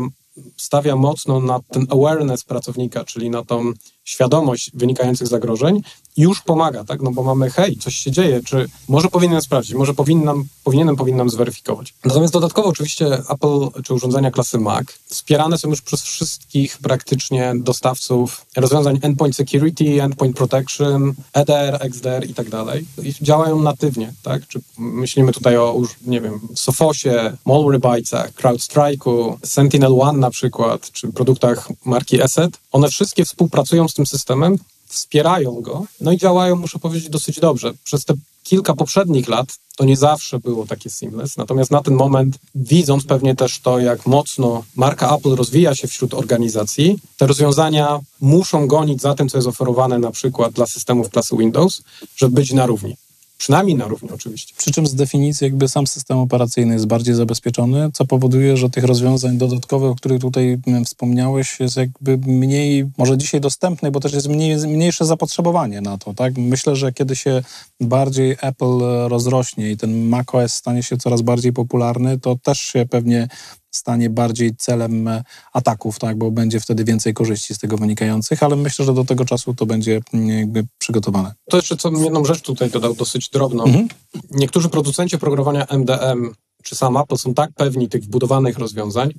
[0.57, 5.81] stawia mocno na ten awareness pracownika, czyli na tą świadomość wynikających zagrożeń,
[6.17, 7.01] już pomaga, tak?
[7.01, 11.29] No bo mamy, hej, coś się dzieje, czy może powinienem sprawdzić, może powinnam, powinienem, powinnam
[11.29, 11.93] zweryfikować.
[12.05, 18.45] Natomiast dodatkowo oczywiście Apple czy urządzenia klasy Mac wspierane są już przez wszystkich praktycznie dostawców
[18.55, 22.85] rozwiązań endpoint security, endpoint protection, EDR, XDR i tak dalej.
[23.03, 24.47] I działają natywnie, tak?
[24.47, 31.69] Czy myślimy tutaj o, nie wiem, Sophosie, Malwarebytesach, CrowdStrike'u, Sentinel One na przykład, czy produktach
[31.85, 32.57] marki Asset.
[32.71, 34.57] One wszystkie współpracują z tym systemem,
[34.87, 37.73] wspierają go, no i działają, muszę powiedzieć, dosyć dobrze.
[37.83, 42.37] Przez te kilka poprzednich lat to nie zawsze było takie seamless, natomiast na ten moment,
[42.55, 48.67] widząc pewnie też to, jak mocno marka Apple rozwija się wśród organizacji, te rozwiązania muszą
[48.67, 51.81] gonić za tym, co jest oferowane na przykład dla systemów klasy Windows,
[52.15, 52.95] żeby być na równi.
[53.39, 54.53] Przynajmniej na równi oczywiście.
[54.57, 58.83] Przy czym z definicji jakby sam system operacyjny jest bardziej zabezpieczony, co powoduje, że tych
[58.83, 64.13] rozwiązań dodatkowych, o których tutaj mm, wspomniałeś, jest jakby mniej, może dzisiaj dostępnych, bo też
[64.13, 66.37] jest mniej, mniejsze zapotrzebowanie na to, tak?
[66.37, 67.43] Myślę, że kiedy się
[67.81, 73.27] bardziej Apple rozrośnie i ten macOS stanie się coraz bardziej popularny, to też się pewnie
[73.71, 78.55] stanie bardziej celem e, ataków, tak, bo będzie wtedy więcej korzyści z tego wynikających, ale
[78.55, 81.33] myślę, że do tego czasu to będzie mm, jakby przygotowane.
[81.49, 83.63] To jeszcze co jedną rzecz tutaj dodał, dosyć drobną.
[83.63, 83.87] Mhm.
[84.31, 89.13] Niektórzy producenci oprogramowania MDM czy sam Apple są tak pewni tych wbudowanych rozwiązań,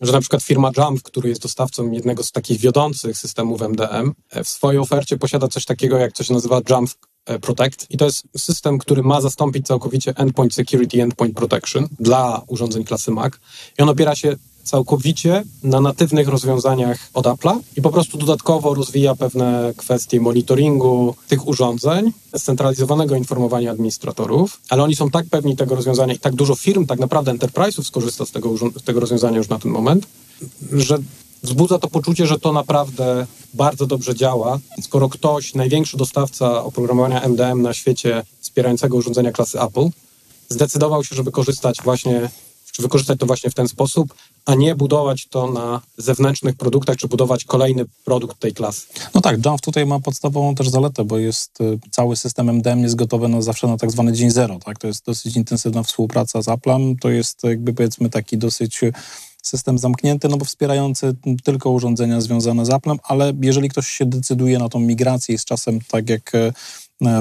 [0.00, 4.44] że na przykład firma Jump, który jest dostawcą jednego z takich wiodących systemów MDM, e,
[4.44, 6.90] w swojej ofercie posiada coś takiego, jak coś nazywa Jump
[7.40, 12.84] Protect i to jest system, który ma zastąpić całkowicie Endpoint Security, Endpoint Protection dla urządzeń
[12.84, 13.32] klasy Mac
[13.78, 19.14] i on opiera się całkowicie na natywnych rozwiązaniach od Apple'a i po prostu dodatkowo rozwija
[19.14, 26.14] pewne kwestie monitoringu tych urządzeń, scentralizowanego informowania administratorów, ale oni są tak pewni tego rozwiązania
[26.14, 29.58] i tak dużo firm, tak naprawdę enterprise'ów skorzysta z tego, z tego rozwiązania już na
[29.58, 30.06] ten moment,
[30.72, 30.98] że
[31.44, 34.58] wzbudza to poczucie, że to naprawdę bardzo dobrze działa.
[34.82, 39.88] Skoro ktoś, największy dostawca oprogramowania MDM na świecie wspierającego urządzenia klasy Apple,
[40.48, 42.30] zdecydował się, żeby korzystać właśnie,
[42.72, 44.14] czy wykorzystać to właśnie w ten sposób,
[44.46, 48.86] a nie budować to na zewnętrznych produktach, czy budować kolejny produkt tej klasy.
[49.14, 52.94] No tak, Jamf tutaj ma podstawową też zaletę, bo jest y, cały system MDM jest
[52.94, 54.78] gotowy na zawsze na tak zwany dzień zero, tak?
[54.78, 58.80] To jest dosyć intensywna współpraca z Applem, to jest jakby powiedzmy taki dosyć
[59.46, 64.58] system zamknięty, no bo wspierający tylko urządzenia związane z Applem, ale jeżeli ktoś się decyduje
[64.58, 66.52] na tą migrację i z czasem, tak jak e,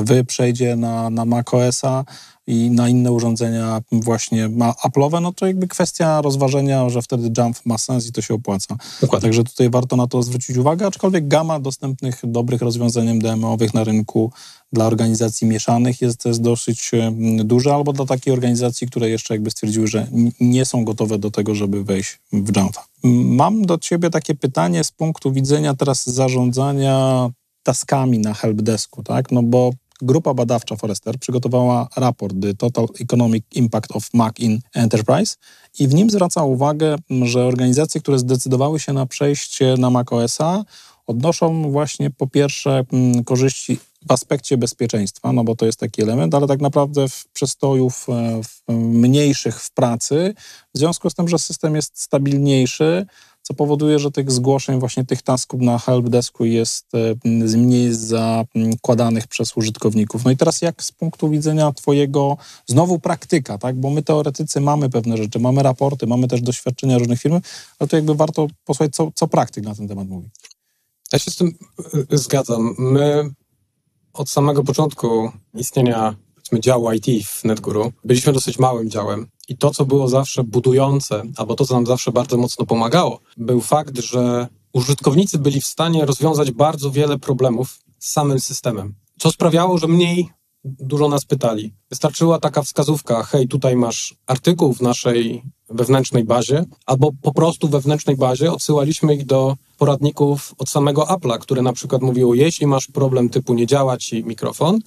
[0.04, 2.06] wy, przejdzie na, na macOSa
[2.48, 7.58] i na inne urządzenia właśnie ma Apple'owe, no to jakby kwestia rozważenia, że wtedy jump
[7.66, 8.76] ma sens i to się opłaca.
[9.02, 9.28] Dokładnie.
[9.28, 14.32] Także tutaj warto na to zwrócić uwagę, aczkolwiek gama dostępnych dobrych rozwiązań MDM-owych na rynku
[14.74, 16.92] dla organizacji mieszanych jest, jest dosyć
[17.44, 20.08] duże, albo dla takiej organizacji, które jeszcze jakby stwierdziły, że
[20.40, 22.86] nie są gotowe do tego, żeby wejść w Jamfa.
[23.04, 27.30] Mam do ciebie takie pytanie z punktu widzenia teraz zarządzania
[27.64, 29.32] taskami na helpdesku, tak?
[29.32, 29.72] No bo
[30.04, 35.36] grupa badawcza Forrester przygotowała raport The Total Economic Impact of Mac in Enterprise
[35.80, 40.64] i w nim zwraca uwagę, że organizacje, które zdecydowały się na przejście na macOSa
[41.08, 42.86] odnoszą właśnie po pierwsze
[43.26, 48.06] korzyści w aspekcie bezpieczeństwa, no bo to jest taki element, ale tak naprawdę w przestojów
[48.10, 50.34] e, w mniejszych w pracy,
[50.74, 53.06] w związku z tym, że system jest stabilniejszy,
[53.44, 59.58] co powoduje, że tych zgłoszeń, właśnie tych tasków na helpdesku jest e, mniej zakładanych przez
[59.58, 60.26] użytkowników.
[60.26, 63.76] No i teraz jak z punktu widzenia twojego, znowu praktyka, tak?
[63.76, 67.40] Bo my teoretycy mamy pewne rzeczy, mamy raporty, mamy też doświadczenia różnych firm,
[67.80, 70.30] ale to jakby warto posłuchać, co, co praktyk na ten temat mówi.
[71.14, 71.52] Ja się z tym
[72.12, 72.76] e, zgadzam.
[72.78, 73.30] My
[74.14, 76.16] od samego początku istnienia
[76.60, 79.28] działu IT w NetGuru byliśmy dosyć małym działem.
[79.48, 83.62] I to, co było zawsze budujące, albo to, co nam zawsze bardzo mocno pomagało, był
[83.62, 88.94] fakt, że użytkownicy byli w stanie rozwiązać bardzo wiele problemów z samym systemem.
[89.20, 90.30] Co sprawiało, że mniej
[90.66, 91.74] dużo nas pytali.
[91.90, 98.18] Wystarczyła taka wskazówka, hej, tutaj masz artykuł w naszej wewnętrznej bazie, albo po prostu wewnętrznej
[98.18, 103.30] bazie odsyłaliśmy ich do poradników od samego Apple'a, które na przykład mówiło, jeśli masz problem
[103.30, 104.80] typu nie działa ci mikrofon,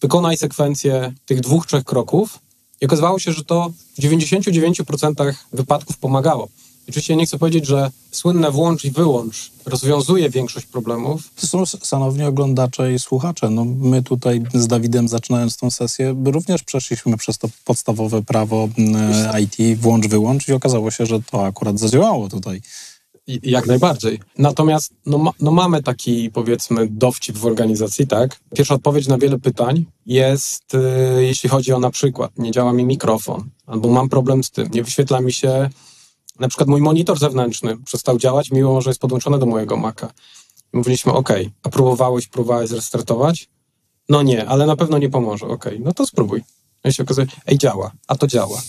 [0.00, 2.38] wykonaj sekwencję tych dwóch, trzech kroków
[2.80, 6.48] i okazywało się, że to w 99% wypadków pomagało.
[6.88, 11.30] Oczywiście nie chcę powiedzieć, że słynne włącz i wyłącz rozwiązuje większość problemów.
[11.40, 13.50] To są szanowni oglądacze i słuchacze.
[13.50, 18.68] No, my tutaj z Dawidem zaczynając tą sesję również przeszliśmy przez to podstawowe prawo
[19.32, 22.62] e, IT włącz, wyłącz i okazało się, że to akurat zadziałało tutaj.
[23.42, 24.20] Jak najbardziej.
[24.38, 28.40] Natomiast no, ma, no, mamy taki, powiedzmy, dowcip w organizacji, tak?
[28.54, 32.84] Pierwsza odpowiedź na wiele pytań jest, y, jeśli chodzi o na przykład, nie działa mi
[32.84, 35.70] mikrofon, albo mam problem z tym, nie wyświetla mi się,
[36.38, 40.12] na przykład mój monitor zewnętrzny przestał działać, mimo że jest podłączony do mojego Maca.
[40.74, 41.28] I mówiliśmy, OK,
[41.62, 43.48] a próbowałeś, próbowałeś zrestartować?
[44.08, 45.46] No nie, ale na pewno nie pomoże.
[45.46, 46.42] OK, no to spróbuj.
[46.84, 48.62] No I się okazuje, ej, działa, a to działa.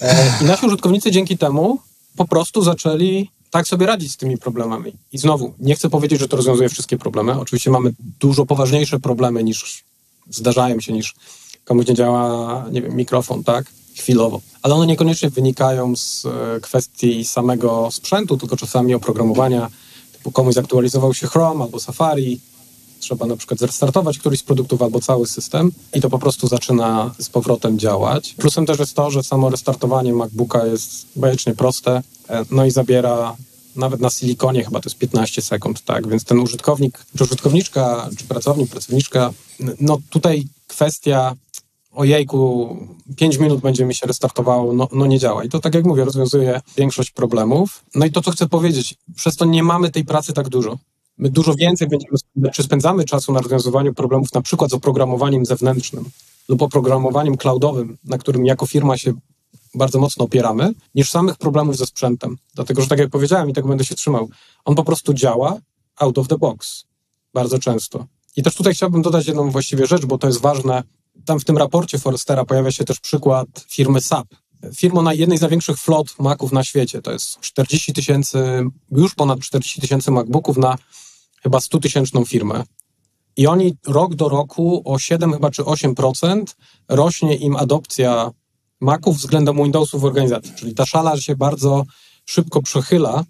[0.00, 1.78] E, I nasi użytkownicy dzięki temu
[2.16, 4.92] po prostu zaczęli tak sobie radzić z tymi problemami.
[5.12, 7.40] I znowu, nie chcę powiedzieć, że to rozwiązuje wszystkie problemy.
[7.40, 9.84] Oczywiście mamy dużo poważniejsze problemy niż
[10.30, 11.14] zdarzają się, niż
[11.64, 13.66] komuś nie działa, nie wiem, mikrofon, tak?
[13.96, 14.40] Chwilowo.
[14.62, 19.70] Ale one niekoniecznie wynikają z e, kwestii samego sprzętu, tylko czasami oprogramowania.
[20.12, 22.40] Typu komuś zaktualizował się Chrome albo Safari,
[23.06, 27.14] trzeba na przykład zrestartować któryś z produktów albo cały system i to po prostu zaczyna
[27.18, 28.34] z powrotem działać.
[28.34, 33.36] Plusem też jest to, że samo restartowanie MacBooka jest bajecznie proste, e, no i zabiera
[33.76, 38.24] nawet na silikonie chyba to jest 15 sekund, tak, więc ten użytkownik, czy użytkowniczka, czy
[38.24, 39.32] pracownik, pracowniczka,
[39.80, 41.34] no tutaj kwestia
[41.92, 42.76] ojejku,
[43.16, 45.44] 5 minut będzie mi się restartowało, no, no nie działa.
[45.44, 47.84] I to tak jak mówię, rozwiązuje większość problemów.
[47.94, 50.78] No i to, co chcę powiedzieć, przez to nie mamy tej pracy tak dużo.
[51.18, 52.16] My dużo więcej będziemy
[52.52, 56.04] czy spędzamy czasu na rozwiązywaniu problemów na przykład z oprogramowaniem zewnętrznym
[56.48, 59.12] lub oprogramowaniem cloudowym, na którym jako firma się
[59.74, 62.36] bardzo mocno opieramy, niż samych problemów ze sprzętem.
[62.54, 64.28] Dlatego, że tak jak powiedziałem i tak będę się trzymał,
[64.64, 65.58] on po prostu działa
[65.96, 66.84] out of the box.
[67.34, 68.06] Bardzo często.
[68.36, 70.82] I też tutaj chciałbym dodać jedną właściwie rzecz, bo to jest ważne.
[71.24, 74.26] Tam w tym raporcie Forestera pojawia się też przykład firmy SAP.
[74.74, 77.02] Firmą na jednej z największych flot Maców na świecie.
[77.02, 80.78] To jest 40 tysięcy, już ponad 40 tysięcy MacBooków na
[81.46, 82.64] chyba 100 tysięczną firmę.
[83.36, 86.44] I oni rok do roku o 7 chyba czy 8%
[86.88, 88.30] rośnie im adopcja
[88.80, 90.52] Maców względem Windowsów w organizacji.
[90.56, 91.84] Czyli ta szala się bardzo
[92.24, 93.24] szybko przechyla.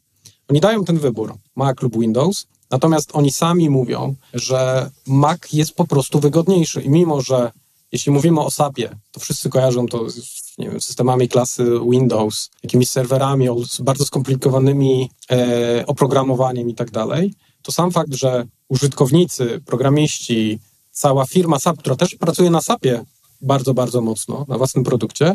[0.49, 5.87] Oni dają ten wybór, Mac lub Windows, natomiast oni sami mówią, że Mac jest po
[5.87, 6.83] prostu wygodniejszy.
[6.83, 7.53] I mimo, że
[7.93, 13.49] jeśli mówimy o SAP-ie, to wszyscy kojarzą to z wiem, systemami klasy Windows, jakimiś serwerami,
[13.81, 17.35] bardzo skomplikowanymi e, oprogramowaniem i tak dalej,
[17.67, 20.59] to sam fakt, że użytkownicy, programiści,
[20.93, 23.05] cała firma SAP, która też pracuje na SAP-ie
[23.41, 25.35] bardzo, bardzo mocno, na własnym produkcie,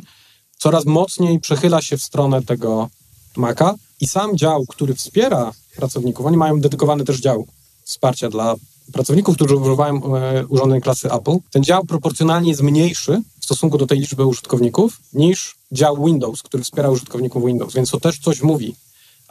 [0.58, 2.90] coraz mocniej przechyla się w stronę tego
[3.38, 7.48] Maca i sam dział, który wspiera pracowników, oni mają dedykowany też dział
[7.84, 8.56] wsparcia dla
[8.94, 11.38] pracowników, którzy używają e, urządzeń klasy Apple.
[11.52, 16.64] Ten dział proporcjonalnie jest mniejszy w stosunku do tej liczby użytkowników niż dział Windows, który
[16.64, 18.76] wspiera użytkowników Windows, więc to też coś mówi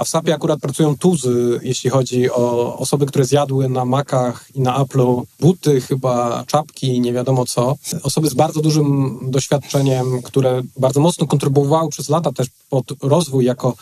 [0.00, 4.60] a w SAP-ie akurat pracują tuzy, jeśli chodzi o osoby, które zjadły na Macach i
[4.60, 7.76] na Apple'u buty, chyba czapki, nie wiadomo co.
[8.02, 13.74] Osoby z bardzo dużym doświadczeniem, które bardzo mocno kontrybuowały przez lata też pod rozwój jako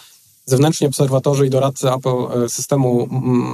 [0.46, 3.08] zewnętrzni obserwatorzy i doradcy Apple e, systemu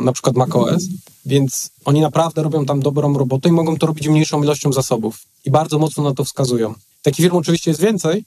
[0.04, 0.84] na przykład macOS,
[1.26, 5.50] więc oni naprawdę robią tam dobrą robotę i mogą to robić mniejszą ilością zasobów i
[5.50, 6.74] bardzo mocno na to wskazują.
[7.02, 8.24] Takich firm oczywiście jest więcej,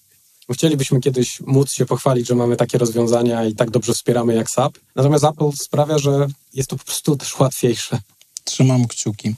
[0.53, 4.77] Chcielibyśmy kiedyś móc się pochwalić, że mamy takie rozwiązania i tak dobrze wspieramy jak SAP.
[4.95, 7.99] Natomiast Apple sprawia, że jest to po prostu też łatwiejsze.
[8.43, 9.35] Trzymam kciuki.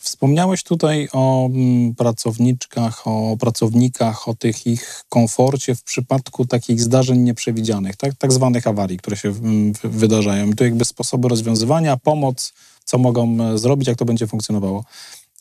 [0.00, 7.18] Wspomniałeś tutaj o mm, pracowniczkach, o pracownikach, o tych ich komforcie w przypadku takich zdarzeń
[7.18, 10.50] nieprzewidzianych, tak, tak zwanych awarii, które się mm, wydarzają.
[10.50, 12.52] I tu jakby sposoby rozwiązywania, pomoc,
[12.84, 14.84] co mogą e, zrobić, jak to będzie funkcjonowało.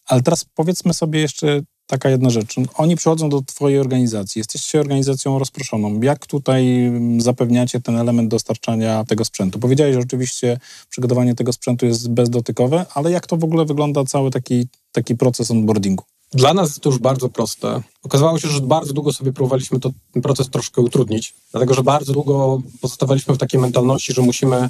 [0.10, 2.56] Ale teraz powiedzmy sobie jeszcze taka jedna rzecz.
[2.76, 6.02] Oni przychodzą do Twojej organizacji, jesteście organizacją rozproszoną.
[6.02, 9.60] Jak tutaj mm, zapewniacie ten element dostarczania tego sprzętu?
[9.60, 14.32] Powiedziałeś, że oczywiście przygotowanie tego sprzętu jest bezdotykowe, ale jak to w ogóle wygląda cały
[14.32, 16.04] taki, taki proces onboardingu?
[16.34, 17.82] Dla nas jest to już bardzo proste.
[18.04, 22.14] Okazało się, że bardzo długo sobie próbowaliśmy to, ten proces troszkę utrudnić, dlatego że bardzo
[22.14, 24.70] długo pozostawaliśmy w takiej mentalności, że musimy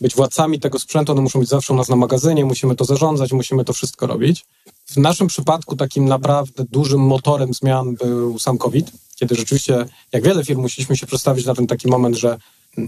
[0.00, 3.32] być władcami tego sprzętu, one muszą być zawsze u nas na magazynie, musimy to zarządzać,
[3.32, 4.44] musimy to wszystko robić.
[4.86, 10.44] W naszym przypadku takim naprawdę dużym motorem zmian był sam COVID, kiedy rzeczywiście, jak wiele
[10.44, 12.38] firm, musieliśmy się przestawić na ten taki moment, że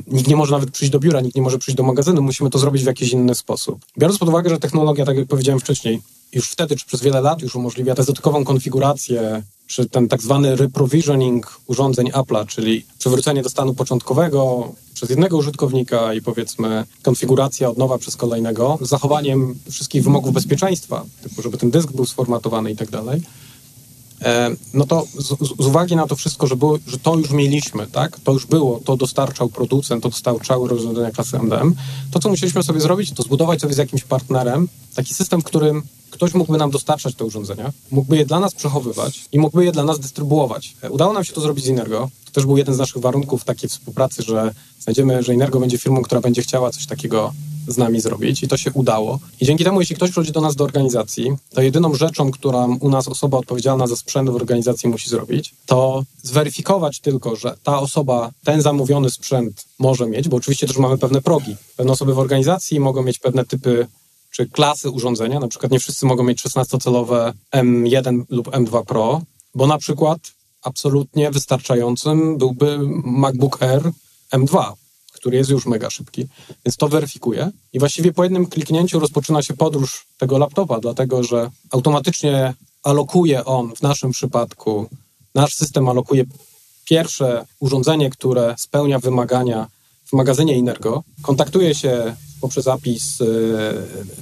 [0.06, 2.58] nikt nie może nawet przyjść do biura, nikt nie może przyjść do magazynu, musimy to
[2.58, 3.84] zrobić w jakiś inny sposób.
[3.98, 7.42] Biorąc pod uwagę, że technologia, tak jak powiedziałem wcześniej, już wtedy, czy przez wiele lat
[7.42, 13.74] już umożliwia dotykową konfigurację, czy ten tak zwany reprovisioning urządzeń Apple'a, czyli przywrócenie do stanu
[13.74, 20.33] początkowego przez jednego użytkownika i powiedzmy konfiguracja od nowa przez kolejnego, z zachowaniem wszystkich wymogów
[20.33, 23.22] bezpieczeństwa, typu żeby ten dysk był sformatowany i tak dalej,
[24.22, 27.87] e, no to z, z, uwagi na to wszystko, że, było, że to już mieliśmy,
[27.87, 31.74] tak, to już było, to dostarczał producent, to dostarczały rozwiązania klasy MDM,
[32.11, 35.83] to co musieliśmy sobie zrobić, to zbudować sobie z jakimś partnerem taki system, w którym
[36.10, 39.84] ktoś mógłby nam dostarczać te urządzenia, mógłby je dla nas przechowywać i mógłby je dla
[39.84, 40.76] nas dystrybuować.
[40.82, 42.10] E, udało nam się to zrobić z Inergo.
[42.24, 46.02] To też był jeden z naszych warunków takiej współpracy, że znajdziemy, że Inergo będzie firmą,
[46.02, 47.32] która będzie chciała coś takiego
[47.68, 49.18] z nami zrobić i to się udało.
[49.40, 52.90] I dzięki temu, jeśli ktoś przychodzi do nas do organizacji, to jedyną rzeczą, którą u
[52.90, 58.30] nas osoba odpowiedzialna za sprzęt w organizacji musi zrobić, to zweryfikować tylko, że ta osoba
[58.44, 61.56] ten zamówiony sprzęt może mieć, bo oczywiście też mamy pewne progi.
[61.76, 63.86] Pewne osoby w organizacji mogą mieć pewne typy
[64.30, 65.40] czy klasy urządzenia.
[65.40, 69.22] Na przykład nie wszyscy mogą mieć 16-calowe M1 lub M2 Pro,
[69.54, 70.18] bo na przykład
[70.62, 73.82] absolutnie wystarczającym byłby MacBook Air
[74.32, 74.72] M2,
[75.12, 76.26] który jest już mega szybki.
[76.66, 81.50] Więc to weryfikuje i właściwie po jednym kliknięciu rozpoczyna się podróż tego laptopa, dlatego że
[81.70, 84.88] automatycznie alokuje on w naszym przypadku,
[85.34, 86.24] nasz system alokuje
[86.84, 89.68] pierwsze urządzenie, które spełnia wymagania
[90.06, 93.16] w magazynie Inergo, kontaktuje się poprzez zapis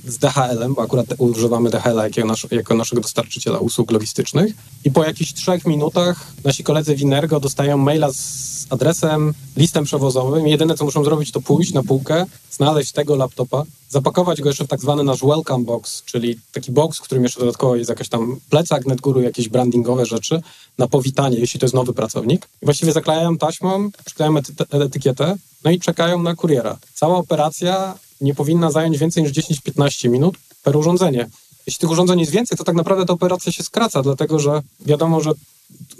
[0.06, 4.54] z DHL-em, bo akurat używamy DHL-a jako, nasz, jako naszego dostarczyciela usług logistycznych.
[4.84, 10.46] I po jakichś trzech minutach nasi koledzy w Inergo dostają maila z adresem, listem przewozowym.
[10.46, 14.68] Jedyne, co muszą zrobić, to pójść na półkę, znaleźć tego laptopa, zapakować go jeszcze w
[14.68, 18.36] tak zwany nasz welcome box, czyli taki box, w którym jeszcze dodatkowo jest jakaś tam
[18.50, 20.42] plecak NetGuru, jakieś brandingowe rzeczy
[20.78, 22.48] na powitanie, jeśli to jest nowy pracownik.
[22.62, 24.38] I właściwie zaklejają taśmą, przyklejają
[24.70, 26.78] etykietę, no i czekają na kuriera.
[26.94, 31.28] Cała operacja nie powinna zająć więcej niż 10-15 minut per urządzenie.
[31.66, 35.20] Jeśli tych urządzeń jest więcej, to tak naprawdę ta operacja się skraca, dlatego że wiadomo,
[35.20, 35.32] że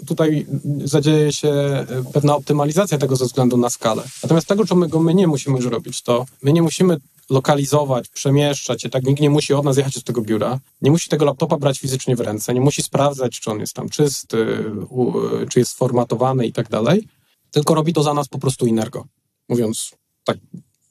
[0.07, 0.45] tutaj
[0.83, 4.03] zadzieje się e, pewna optymalizacja tego ze względu na skalę.
[4.23, 6.97] Natomiast tego, czego my nie musimy już robić, to my nie musimy
[7.29, 11.09] lokalizować, przemieszczać się, tak nikt nie musi od nas jechać do tego biura, nie musi
[11.09, 14.63] tego laptopa brać fizycznie w ręce, nie musi sprawdzać, czy on jest tam czysty,
[15.49, 17.07] czy jest sformatowany i tak dalej,
[17.51, 19.05] tylko robi to za nas po prostu Inergo.
[19.49, 19.91] Mówiąc
[20.23, 20.37] tak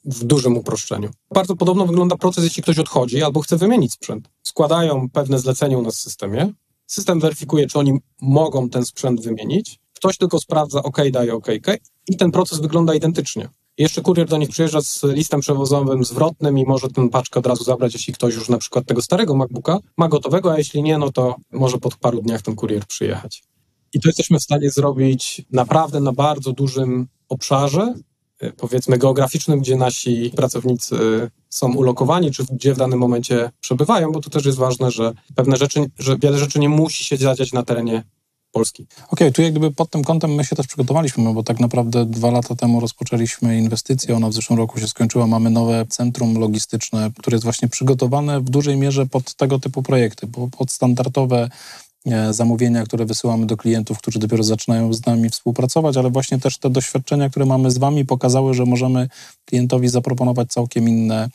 [0.05, 1.09] w dużym uproszczeniu.
[1.33, 4.29] Bardzo podobno wygląda proces, jeśli ktoś odchodzi albo chce wymienić sprzęt.
[4.43, 6.53] Składają pewne zlecenie u nas w systemie,
[6.87, 11.77] system weryfikuje, czy oni mogą ten sprzęt wymienić, ktoś tylko sprawdza, OK, daje OK, OK
[12.07, 13.49] i ten proces wygląda identycznie.
[13.77, 17.63] Jeszcze kurier do nich przyjeżdża z listem przewozowym zwrotnym i może tę paczkę od razu
[17.63, 21.11] zabrać, jeśli ktoś już na przykład tego starego MacBooka ma gotowego, a jeśli nie, no
[21.11, 23.43] to może po paru dniach ten kurier przyjechać.
[23.93, 27.93] I to jesteśmy w stanie zrobić naprawdę na bardzo dużym obszarze,
[28.43, 30.95] Y, powiedzmy geograficznym, gdzie nasi pracownicy
[31.49, 35.57] są ulokowani, czy gdzie w danym momencie przebywają, bo to też jest ważne, że pewne
[35.57, 38.03] rzeczy, że wiele rzeczy nie musi się zadziać na terenie
[38.57, 38.83] Polski.
[38.83, 41.59] Okej, okay, tu jak gdyby pod tym kątem my się też przygotowaliśmy, no bo tak
[41.59, 46.39] naprawdę dwa lata temu rozpoczęliśmy inwestycję, ona w zeszłym roku się skończyła, mamy nowe centrum
[46.39, 51.49] logistyczne, które jest właśnie przygotowane w dużej mierze pod tego typu projekty, bo pod standardowe
[52.11, 56.57] E, zamówienia, które wysyłamy do klientów, którzy dopiero zaczynają z nami współpracować, ale właśnie też
[56.57, 59.09] te doświadczenia, które mamy z Wami, pokazały, że możemy
[59.45, 61.29] klientowi zaproponować całkiem inne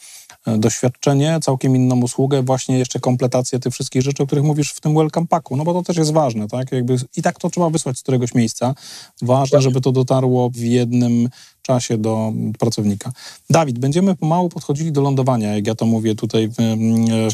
[0.46, 4.94] doświadczenie, całkiem inną usługę, właśnie jeszcze kompletację tych wszystkich rzeczy, o których mówisz w tym
[4.94, 6.72] welcome packu, no bo to też jest ważne, tak?
[6.72, 8.74] Jakby I tak to trzeba wysłać z któregoś miejsca.
[9.22, 11.28] Ważne, żeby to dotarło w jednym
[11.62, 13.12] czasie do pracownika.
[13.50, 16.54] Dawid, będziemy pomału podchodzili do lądowania, jak ja to mówię tutaj w,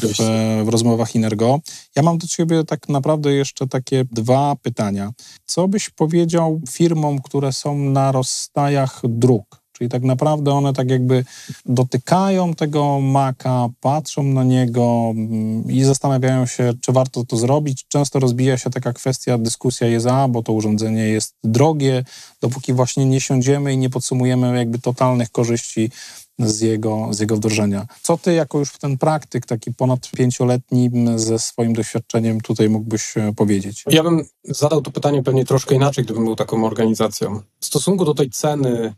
[0.01, 1.59] w, w rozmowach Inergo.
[1.95, 5.11] Ja mam do ciebie tak naprawdę jeszcze takie dwa pytania.
[5.45, 9.58] Co byś powiedział firmom, które są na rozstajach dróg?
[9.79, 11.25] Czyli tak naprawdę one tak jakby
[11.65, 17.85] dotykają tego maka, patrzą na niego mm, i zastanawiają się, czy warto to zrobić.
[17.87, 22.03] Często rozbija się taka kwestia, dyskusja jest, a, bo to urządzenie jest drogie,
[22.41, 25.89] dopóki właśnie nie siądziemy i nie podsumujemy jakby totalnych korzyści
[26.39, 27.87] z jego, z jego wdrożenia.
[28.01, 33.33] Co ty jako już ten praktyk, taki ponad pięcioletni ze swoim doświadczeniem tutaj mógłbyś e,
[33.35, 33.83] powiedzieć?
[33.87, 37.41] Ja bym zadał to pytanie pewnie troszkę inaczej, gdybym był taką organizacją.
[37.59, 38.93] W stosunku do tej ceny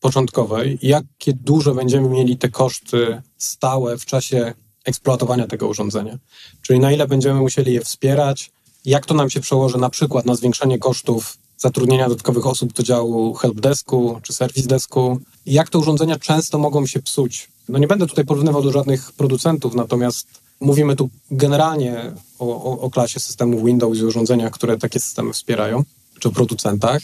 [0.00, 6.18] początkowej, jakie duże będziemy mieli te koszty stałe w czasie eksploatowania tego urządzenia?
[6.62, 8.50] Czyli na ile będziemy musieli je wspierać,
[8.84, 13.34] jak to nam się przełoży na przykład na zwiększenie kosztów zatrudnienia dodatkowych osób do działu
[13.34, 17.48] helpdesku czy serwis desku jak te urządzenia często mogą się psuć.
[17.68, 20.28] No nie będę tutaj porównywał do żadnych producentów, natomiast
[20.60, 25.84] mówimy tu generalnie o, o, o klasie systemów Windows i urządzeniach, które takie systemy wspierają,
[26.20, 27.02] czy o producentach.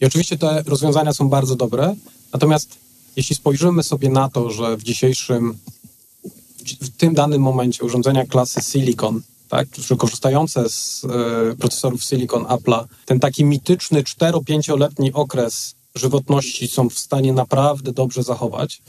[0.00, 1.94] I oczywiście te rozwiązania są bardzo dobre,
[2.32, 2.78] natomiast
[3.16, 5.58] jeśli spojrzymy sobie na to, że w dzisiejszym,
[6.80, 12.84] w tym danym momencie urządzenia klasy Silicon tak, czy korzystające z e, procesorów Silicon Apple'a,
[13.06, 18.82] ten taki mityczny 4-5-letni okres żywotności są w stanie naprawdę dobrze zachować.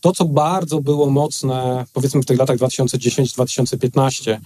[0.00, 4.38] To, co bardzo było mocne, powiedzmy w tych latach 2010-2015,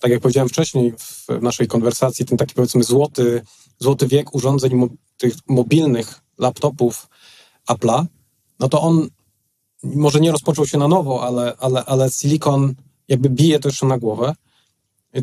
[0.00, 3.42] tak jak powiedziałem wcześniej w naszej konwersacji, ten taki powiedzmy złoty,
[3.78, 7.08] złoty wiek urządzeń tych mobilnych laptopów
[7.70, 8.04] Apple'a,
[8.60, 9.08] no to on
[9.82, 12.74] może nie rozpoczął się na nowo, ale, ale, ale Silicon
[13.08, 14.34] jakby bije to jeszcze na głowę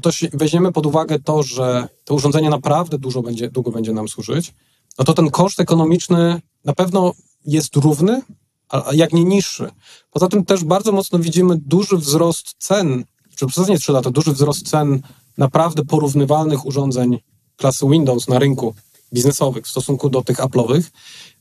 [0.02, 4.54] to weźmiemy pod uwagę to, że to urządzenie naprawdę dużo będzie, długo będzie nam służyć,
[5.00, 7.14] no to ten koszt ekonomiczny na pewno
[7.46, 8.22] jest równy,
[8.70, 9.72] a jak nie niższy.
[10.12, 14.34] Poza tym też bardzo mocno widzimy duży wzrost cen, czy przez ostatnie 3 lata duży
[14.34, 15.02] wzrost cen
[15.38, 17.20] naprawdę porównywalnych urządzeń
[17.56, 18.76] klasy Windows na rynku
[19.14, 20.84] biznesowych w stosunku do tych Apple'owych.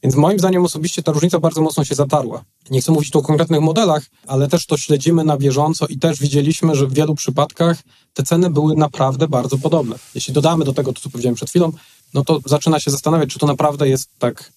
[0.03, 2.45] Więc moim zdaniem osobiście ta różnica bardzo mocno się zatarła.
[2.71, 6.21] Nie chcę mówić tu o konkretnych modelach, ale też to śledzimy na bieżąco i też
[6.21, 7.83] widzieliśmy, że w wielu przypadkach
[8.15, 9.97] te ceny były naprawdę bardzo podobne.
[10.15, 11.73] Jeśli dodamy do tego to, co powiedziałem przed chwilą,
[12.15, 14.53] no to zaczyna się zastanawiać, czy to naprawdę jest tak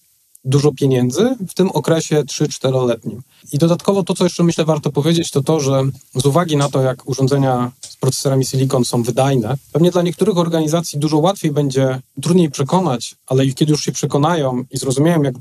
[0.48, 3.20] dużo pieniędzy w tym okresie 3-4-letnim.
[3.52, 5.82] I dodatkowo to, co jeszcze myślę warto powiedzieć, to to, że
[6.14, 10.98] z uwagi na to, jak urządzenia z procesorami silikon są wydajne, pewnie dla niektórych organizacji
[10.98, 15.34] dużo łatwiej będzie, trudniej przekonać, ale kiedy już się przekonają i zrozumieją, jak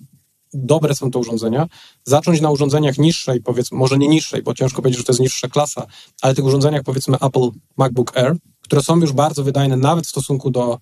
[0.54, 1.68] dobre są te urządzenia,
[2.06, 5.48] zacząć na urządzeniach niższej, powiedzmy, może nie niższej, bo ciężko powiedzieć, że to jest niższa
[5.48, 5.86] klasa,
[6.22, 10.52] ale tych urządzeniach, powiedzmy Apple MacBook Air, które są już bardzo wydajne nawet w stosunku
[10.52, 10.78] do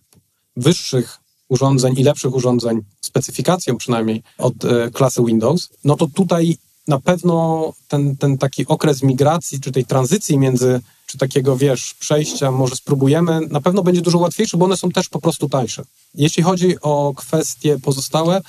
[0.55, 6.99] wyższych urządzeń i lepszych urządzeń, specyfikacją przynajmniej od e, klasy Windows, no to tutaj na
[6.99, 12.75] pewno ten, ten taki okres migracji, czy tej tranzycji między, czy takiego, wiesz, przejścia, może
[12.75, 15.83] spróbujemy, na pewno będzie dużo łatwiejsze, bo one są też po prostu tańsze.
[16.15, 18.41] Jeśli chodzi o kwestie pozostałe,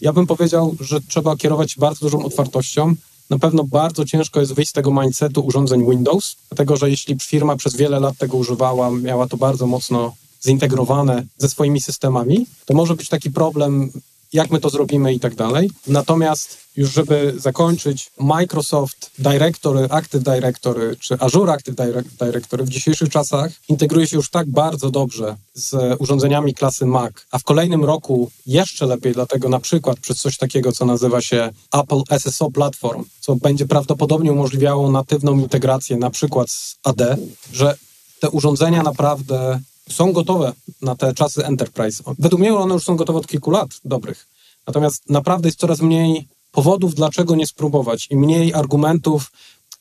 [0.00, 2.94] ja bym powiedział, że trzeba kierować się bardzo dużą otwartością.
[3.30, 7.56] Na pewno bardzo ciężko jest wyjść z tego mindsetu urządzeń Windows, dlatego że jeśli firma
[7.56, 10.14] przez wiele lat tego używała, miała to bardzo mocno
[10.44, 13.90] zintegrowane ze swoimi systemami, to może być taki problem,
[14.32, 15.70] jak my to zrobimy i tak dalej.
[15.86, 21.74] Natomiast już żeby zakończyć, Microsoft Directory, Active Directory czy Azure Active
[22.20, 27.38] Directory w dzisiejszych czasach integruje się już tak bardzo dobrze z urządzeniami klasy Mac, a
[27.38, 32.02] w kolejnym roku jeszcze lepiej, dlatego na przykład przez coś takiego, co nazywa się Apple
[32.18, 37.16] SSO Platform, co będzie prawdopodobnie umożliwiało natywną integrację na przykład z AD,
[37.52, 37.76] że
[38.20, 42.02] te urządzenia naprawdę są gotowe na te czasy enterprise.
[42.18, 44.26] Według mnie one już są gotowe od kilku lat dobrych.
[44.66, 49.32] Natomiast naprawdę jest coraz mniej powodów, dlaczego nie spróbować i mniej argumentów,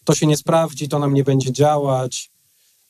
[0.03, 2.31] to się nie sprawdzi, to nam nie będzie działać,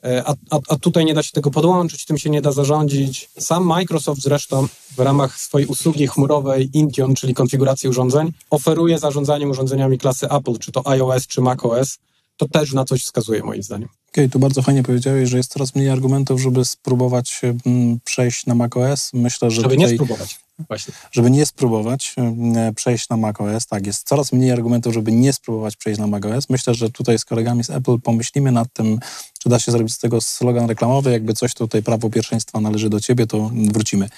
[0.04, 3.30] e, a, a, a, tutaj nie da się tego podłączyć, tym się nie da zarządzić.
[3.40, 9.98] Sam Microsoft zresztą w ramach swojej usługi chmurowej Intune, czyli konfiguracji urządzeń, oferuje zarządzanie urządzeniami
[9.98, 11.98] klasy Apple, czy to iOS, czy macOS.
[12.38, 13.90] To też na coś wskazuje moim zdaniem.
[14.14, 18.46] Okej, okay, tu bardzo fajnie powiedziałeś, że jest coraz mniej argumentów, żeby spróbować mm, przejść
[18.46, 19.14] na macOS.
[19.14, 20.40] Myślę, że żeby tutaj, nie spróbować.
[20.68, 20.94] Właśnie.
[21.12, 25.76] Żeby nie spróbować mm, przejść na macOS, tak, jest coraz mniej argumentów, żeby nie spróbować
[25.76, 26.50] przejść na macOS.
[26.50, 29.00] Myślę, że tutaj z kolegami z Apple pomyślimy nad tym,
[29.44, 31.12] czy da się zrobić z tego slogan reklamowy.
[31.12, 34.10] Jakby coś tutaj prawo pierwszeństwa należy do ciebie, to wrócimy.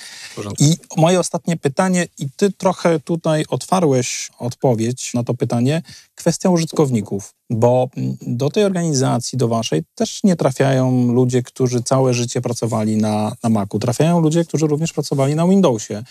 [0.59, 5.81] I moje ostatnie pytanie, i ty trochę tutaj otwarłeś odpowiedź na to pytanie,
[6.15, 7.89] kwestia użytkowników, bo
[8.21, 13.49] do tej organizacji, do waszej też nie trafiają ludzie, którzy całe życie pracowali na, na
[13.49, 13.79] Macu.
[13.79, 16.03] Trafiają ludzie, którzy również pracowali na Windowsie.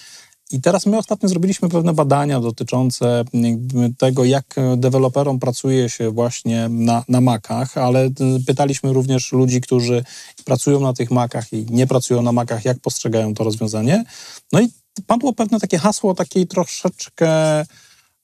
[0.50, 3.24] I teraz my ostatnio zrobiliśmy pewne badania dotyczące
[3.98, 8.10] tego, jak deweloperom pracuje się właśnie na, na Macach, ale
[8.46, 10.04] pytaliśmy również ludzi, którzy
[10.44, 14.04] pracują na tych Macach i nie pracują na Macach, jak postrzegają to rozwiązanie.
[14.52, 14.68] No i
[15.06, 17.28] padło pewne takie hasło takiej troszeczkę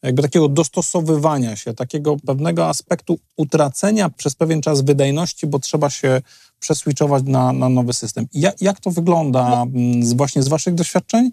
[0.03, 6.23] jakby takiego dostosowywania się, takiego pewnego aspektu utracenia przez pewien czas wydajności, bo trzeba się
[6.61, 8.27] przeswitchować na, na nowy system.
[8.33, 9.65] Jak, jak to wygląda
[10.03, 11.31] z, właśnie z waszych doświadczeń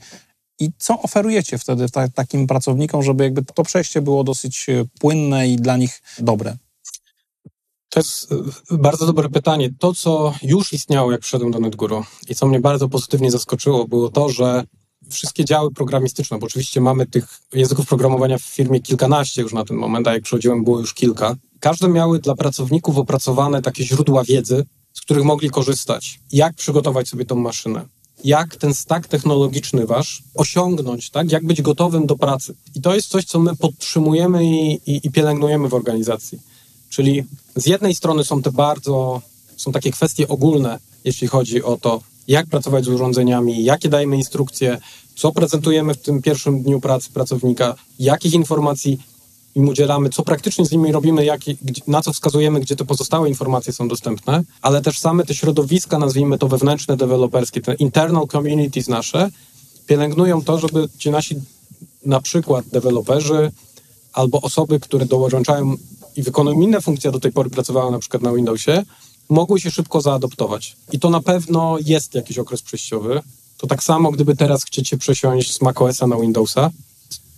[0.60, 5.48] I co oferujecie wtedy ta, takim pracownikom, żeby jakby to przejście było dosyć e, płynne
[5.48, 6.58] i dla nich dobre?
[7.90, 8.32] To jest
[8.72, 9.70] e, bardzo dobre pytanie.
[9.80, 14.10] To, co już istniało, jak przyszedłem do NetGuru i co mnie bardzo pozytywnie zaskoczyło, było
[14.10, 14.64] to, że
[15.10, 19.78] wszystkie działy programistyczne, bo oczywiście mamy tych języków programowania w firmie kilkanaście już na ten
[19.78, 24.66] moment, a jak przychodziłem było już kilka, każde miały dla pracowników opracowane takie źródła wiedzy,
[24.94, 26.20] z których mogli korzystać.
[26.32, 27.86] Jak przygotować sobie tą maszynę?
[28.24, 31.32] Jak ten stack technologiczny wasz osiągnąć, tak?
[31.32, 32.56] Jak być gotowym do pracy?
[32.76, 36.40] I to jest coś, co my podtrzymujemy i, i, i pielęgnujemy w organizacji.
[36.90, 37.24] Czyli
[37.56, 39.22] z jednej strony są te bardzo,
[39.58, 44.78] są takie kwestie ogólne, jeśli chodzi o to, jak pracować z urządzeniami, jakie dajemy instrukcje,
[45.16, 49.00] co prezentujemy w tym pierwszym dniu pracy pracownika, jakich informacji
[49.58, 51.42] im udzielamy, co praktycznie z nimi robimy, jak,
[51.88, 56.38] na co wskazujemy, gdzie te pozostałe informacje są dostępne, ale też same te środowiska, nazwijmy
[56.38, 59.30] to wewnętrzne, deweloperskie, te internal communities nasze,
[59.88, 61.36] pielęgnują to, żeby ci nasi
[62.06, 63.52] na przykład deweloperzy
[64.14, 65.76] albo osoby, które dołączają
[66.16, 68.84] i wykonują inne funkcje, do tej pory pracowały na przykład na Windowsie,
[69.30, 70.76] mogły się szybko zaadoptować.
[70.92, 73.22] I to na pewno jest jakiś okres przejściowy.
[73.58, 76.72] To tak samo, gdyby teraz chcecie przesiąść z macOSa na Windowsa.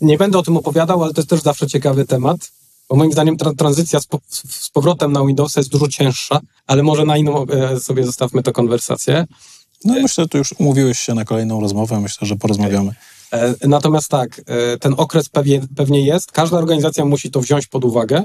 [0.02, 2.52] Nie będę o tym opowiadał, ale to jest też zawsze ciekawy temat,
[2.90, 6.84] bo moim zdaniem tra tranzycja z, po z, powrotem na Windowsa jest dużo cięższa, ale
[6.84, 9.26] może na inną e, sobie zostawmy tę konwersację.
[9.86, 12.92] No myślę, że tu już umówiłeś się na kolejną rozmowę, myślę, że porozmawiamy.
[13.34, 16.32] E, natomiast tak, e, ten okres pewnie, pewnie jest.
[16.32, 18.24] Każda organizacja musi to wziąć pod uwagę.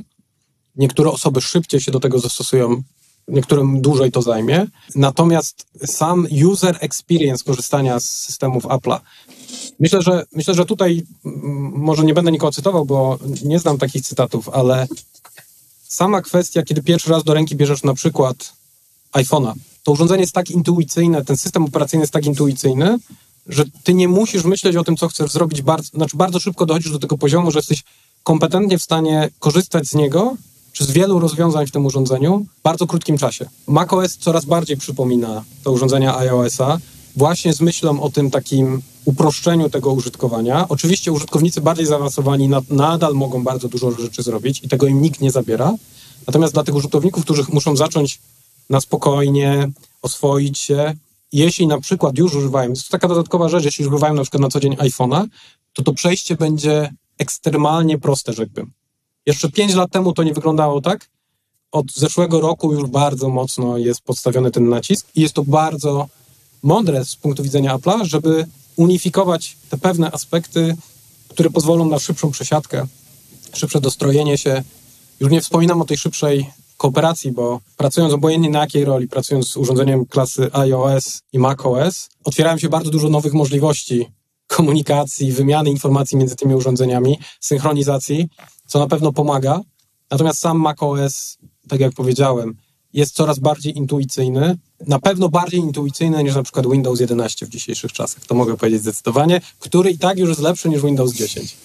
[0.77, 2.83] Niektóre osoby szybciej się do tego zastosują
[3.29, 4.67] niektórym dłużej to zajmie.
[4.95, 9.01] Natomiast sam user experience korzystania z systemów Apple'a,
[9.81, 11.07] myślę, że myślę, że tutaj
[11.73, 14.87] może nie będę nikogo cytował, bo nie znam takich cytatów, ale
[15.89, 18.53] sama kwestia, kiedy pierwszy raz do ręki bierzesz na przykład
[19.13, 19.53] iPhone'a,
[19.83, 22.99] to urządzenie jest tak intuicyjne, ten system operacyjny jest tak intuicyjny,
[23.47, 26.93] że ty nie musisz myśleć o tym, co chcesz zrobić bardzo, znaczy bardzo szybko dochodzisz
[26.93, 27.85] do tego poziomu, że jesteś
[28.23, 30.37] kompetentnie w stanie korzystać z niego
[30.75, 33.49] czy z wielu rozwiązań w tym urządzeniu w bardzo krótkim czasie.
[33.67, 36.79] macOS coraz bardziej przypomina te urządzenia iOS-a,
[37.17, 40.69] właśnie z myślą o tym takim uproszczeniu tego użytkowania.
[40.69, 45.31] Oczywiście użytkownicy bardziej zaawansowani nadal mogą bardzo dużo rzeczy zrobić i tego im nikt nie
[45.31, 45.75] zabiera.
[46.27, 48.21] Natomiast dla tych użytkowników, którzy muszą zacząć
[48.71, 49.71] na spokojnie
[50.03, 50.95] oswoić się,
[51.33, 54.49] jeśli na przykład już używają, jest to taka dodatkowa rzecz, jeśli używają na przykład na
[54.49, 55.27] co dzień iPhone'a,
[55.73, 58.71] to to przejście będzie ekstremalnie proste, rzekłbym.
[59.27, 61.09] Jeszcze pięć lat temu to nie wyglądało tak.
[61.73, 66.09] Od zeszłego roku już bardzo mocno jest podstawiony ten nacisk i jest to bardzo
[66.63, 68.47] mądre z punktu widzenia Apple'a, żeby
[68.77, 70.77] unifikować te pewne aspekty,
[71.29, 72.87] które pozwolą na szybszą przesiadkę,
[73.53, 74.63] szybsze dostrojenie się.
[75.21, 79.57] Już nie wspominam o tej szybszej kooperacji, bo pracując obojętnie na jakiej roli, pracując z
[79.57, 84.07] urządzeniem klasy iOS i macOS, otwierają się bardzo dużo nowych możliwości
[84.47, 88.29] komunikacji, wymiany informacji między tymi urządzeniami, synchronizacji,
[88.75, 89.61] co na pewno pomaga.
[90.11, 92.55] Natomiast sam macOS, tak jak powiedziałem,
[92.93, 94.57] jest coraz bardziej intuicyjny.
[94.87, 98.27] Na pewno bardziej intuicyjny niż na przykład Windows 11 w dzisiejszych czasach.
[98.27, 101.57] To mogę powiedzieć zdecydowanie, który i tak już jest lepszy niż Windows 10.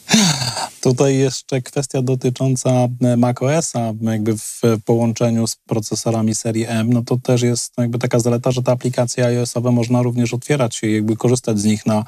[0.82, 2.70] Tutaj jeszcze kwestia dotycząca
[3.02, 8.20] e, macOSa, jakby w połączeniu z procesorami serii M, no to też jest jakby taka
[8.20, 12.06] zaleta, że te aplikacje iOS-owe można również otwierać i jakby korzystać z nich na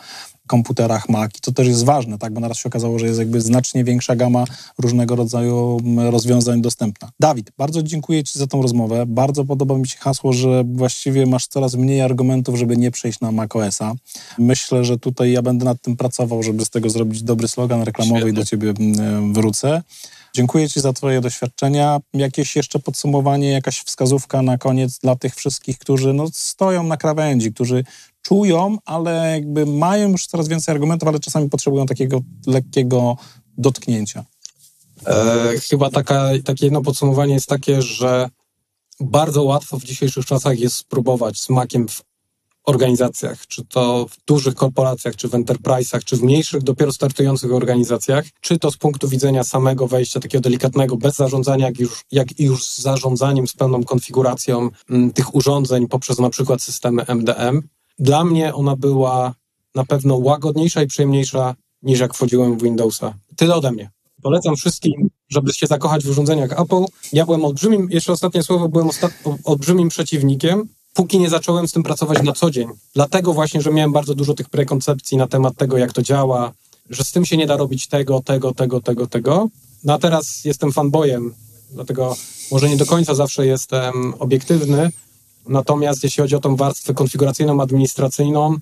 [0.52, 3.42] komputerach Mac i to też jest ważne, tak, bo naraz się okazało, że jest jakby
[3.42, 4.46] znacznie większa gama
[4.78, 7.12] różnego rodzaju rozwiązań dostępna.
[7.20, 9.06] Dawid, bardzo dziękuję Ci za tą rozmowę.
[9.08, 13.32] Bardzo podoba mi się hasło, że właściwie masz coraz mniej argumentów, żeby nie przejść na
[13.32, 13.94] macOSa.
[14.38, 18.20] Myślę, że tutaj ja będę nad tym pracował, żeby z tego zrobić dobry slogan reklamowy
[18.20, 18.32] Świetnie.
[18.32, 18.74] i do Ciebie
[19.34, 19.82] wrócę.
[20.36, 22.00] Dziękuję Ci za Twoje doświadczenia.
[22.14, 27.54] Jakieś jeszcze podsumowanie, jakaś wskazówka na koniec dla tych wszystkich, którzy no, stoją na krawędzi,
[27.54, 27.84] którzy
[28.22, 33.18] czują, ale jakby mają już coraz więcej argumentów, ale czasami potrzebują takiego lekkiego
[33.58, 34.26] dotknięcia.
[35.08, 38.30] E, chyba taka, takie jedno podsumowanie jest takie, że
[39.00, 42.04] bardzo łatwo w dzisiejszych czasach jest spróbować z makiem w
[42.64, 48.26] organizacjach, czy to w dużych korporacjach, czy w enterprise'ach, czy w mniejszych, dopiero startujących organizacjach,
[48.42, 52.44] czy to z punktu widzenia samego wejścia takiego delikatnego, bez zarządzania, jak już, jak i
[52.44, 57.62] już z zarządzaniem, z pełną konfiguracją m, mm, tych urządzeń poprzez na przykład systemy MDM.
[58.02, 59.36] Dla mnie ona była
[59.76, 63.14] na pewno łagodniejsza i przyjemniejsza niż jak wchodziłem w Windowsa.
[63.36, 63.90] Tyle ode mnie.
[64.22, 66.86] Polecam wszystkim, żeby się zakochać w urządzeniach Apple.
[67.14, 68.90] Ja byłem olbrzymim, jeszcze ostatnie słowo, byłem
[69.44, 72.68] olbrzymim przeciwnikiem, póki nie zacząłem z tym pracować na co dzień.
[72.96, 76.52] Dlatego właśnie, że miałem bardzo dużo tych prekoncepcji na temat tego, jak to działa,
[76.90, 79.50] że z tym się nie da robić tego, tego, tego, tego, tego.
[79.84, 81.34] No a teraz jestem fanboyem,
[81.72, 82.16] dlatego
[82.52, 84.92] może nie do końca zawsze jestem obiektywny,
[85.48, 88.56] Natomiast jeśli chodzi o tą warstwę konfiguracyjną, administracyjną,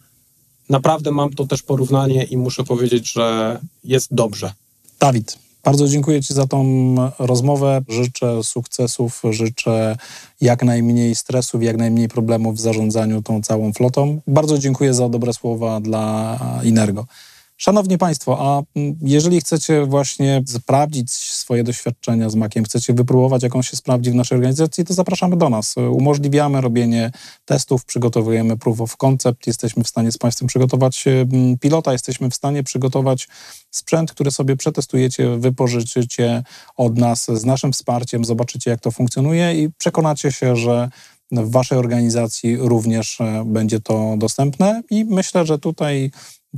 [0.69, 4.53] naprawdę mam to też porównanie i muszę powiedzieć, że jest dobrze.
[4.99, 7.81] Dawid, bardzo dziękuję Ci za tą rozmowę.
[7.89, 9.97] Życzę sukcesów, życzę
[10.41, 14.21] jak najmniej stresów, jak najmniej problemów w zarządzaniu tą całą flotą.
[14.27, 17.05] Bardzo dziękuję za dobre słowa dla Inergo.
[17.61, 18.61] Szanowni Państwo, a
[19.01, 24.15] jeżeli chcecie właśnie sprawdzić swoje doświadczenia z Maciem, chcecie wypróbować, jak on się sprawdzi w
[24.15, 25.75] naszej organizacji, to zapraszamy do nas.
[25.77, 27.11] Umożliwiamy robienie
[27.45, 31.05] testów, przygotowujemy proof of concept, jesteśmy w stanie z Państwem przygotować
[31.59, 33.27] pilota, jesteśmy w stanie przygotować
[33.71, 36.43] sprzęt, który sobie przetestujecie, wypożyczycie
[36.77, 40.89] od nas z naszym wsparciem, zobaczycie, jak to funkcjonuje i przekonacie się, że
[41.31, 46.11] w Waszej organizacji również e, będzie to dostępne i myślę, że tutaj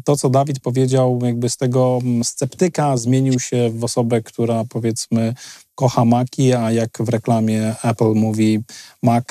[0.03, 5.33] to, co Dawid powiedział, jakby z tego mm, sceptyka zmienił się w osobę, która powiedzmy
[5.75, 8.59] kocha Maki, a jak w reklamie Apple mówi
[9.03, 9.25] Mac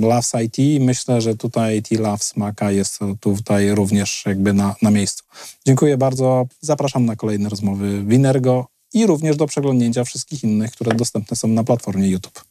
[0.00, 5.24] loves IT, myślę, że tutaj IT loves Maca jest tutaj również jakby na, na miejscu.
[5.66, 6.46] Dziękuję bardzo.
[6.60, 11.48] Zapraszam na kolejne rozmowy w Inergo i również do przeglądnięcia wszystkich innych, które dostępne są
[11.48, 12.44] na platformie YouTube.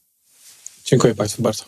[0.85, 1.63] Dziękuję Państwu bardzo.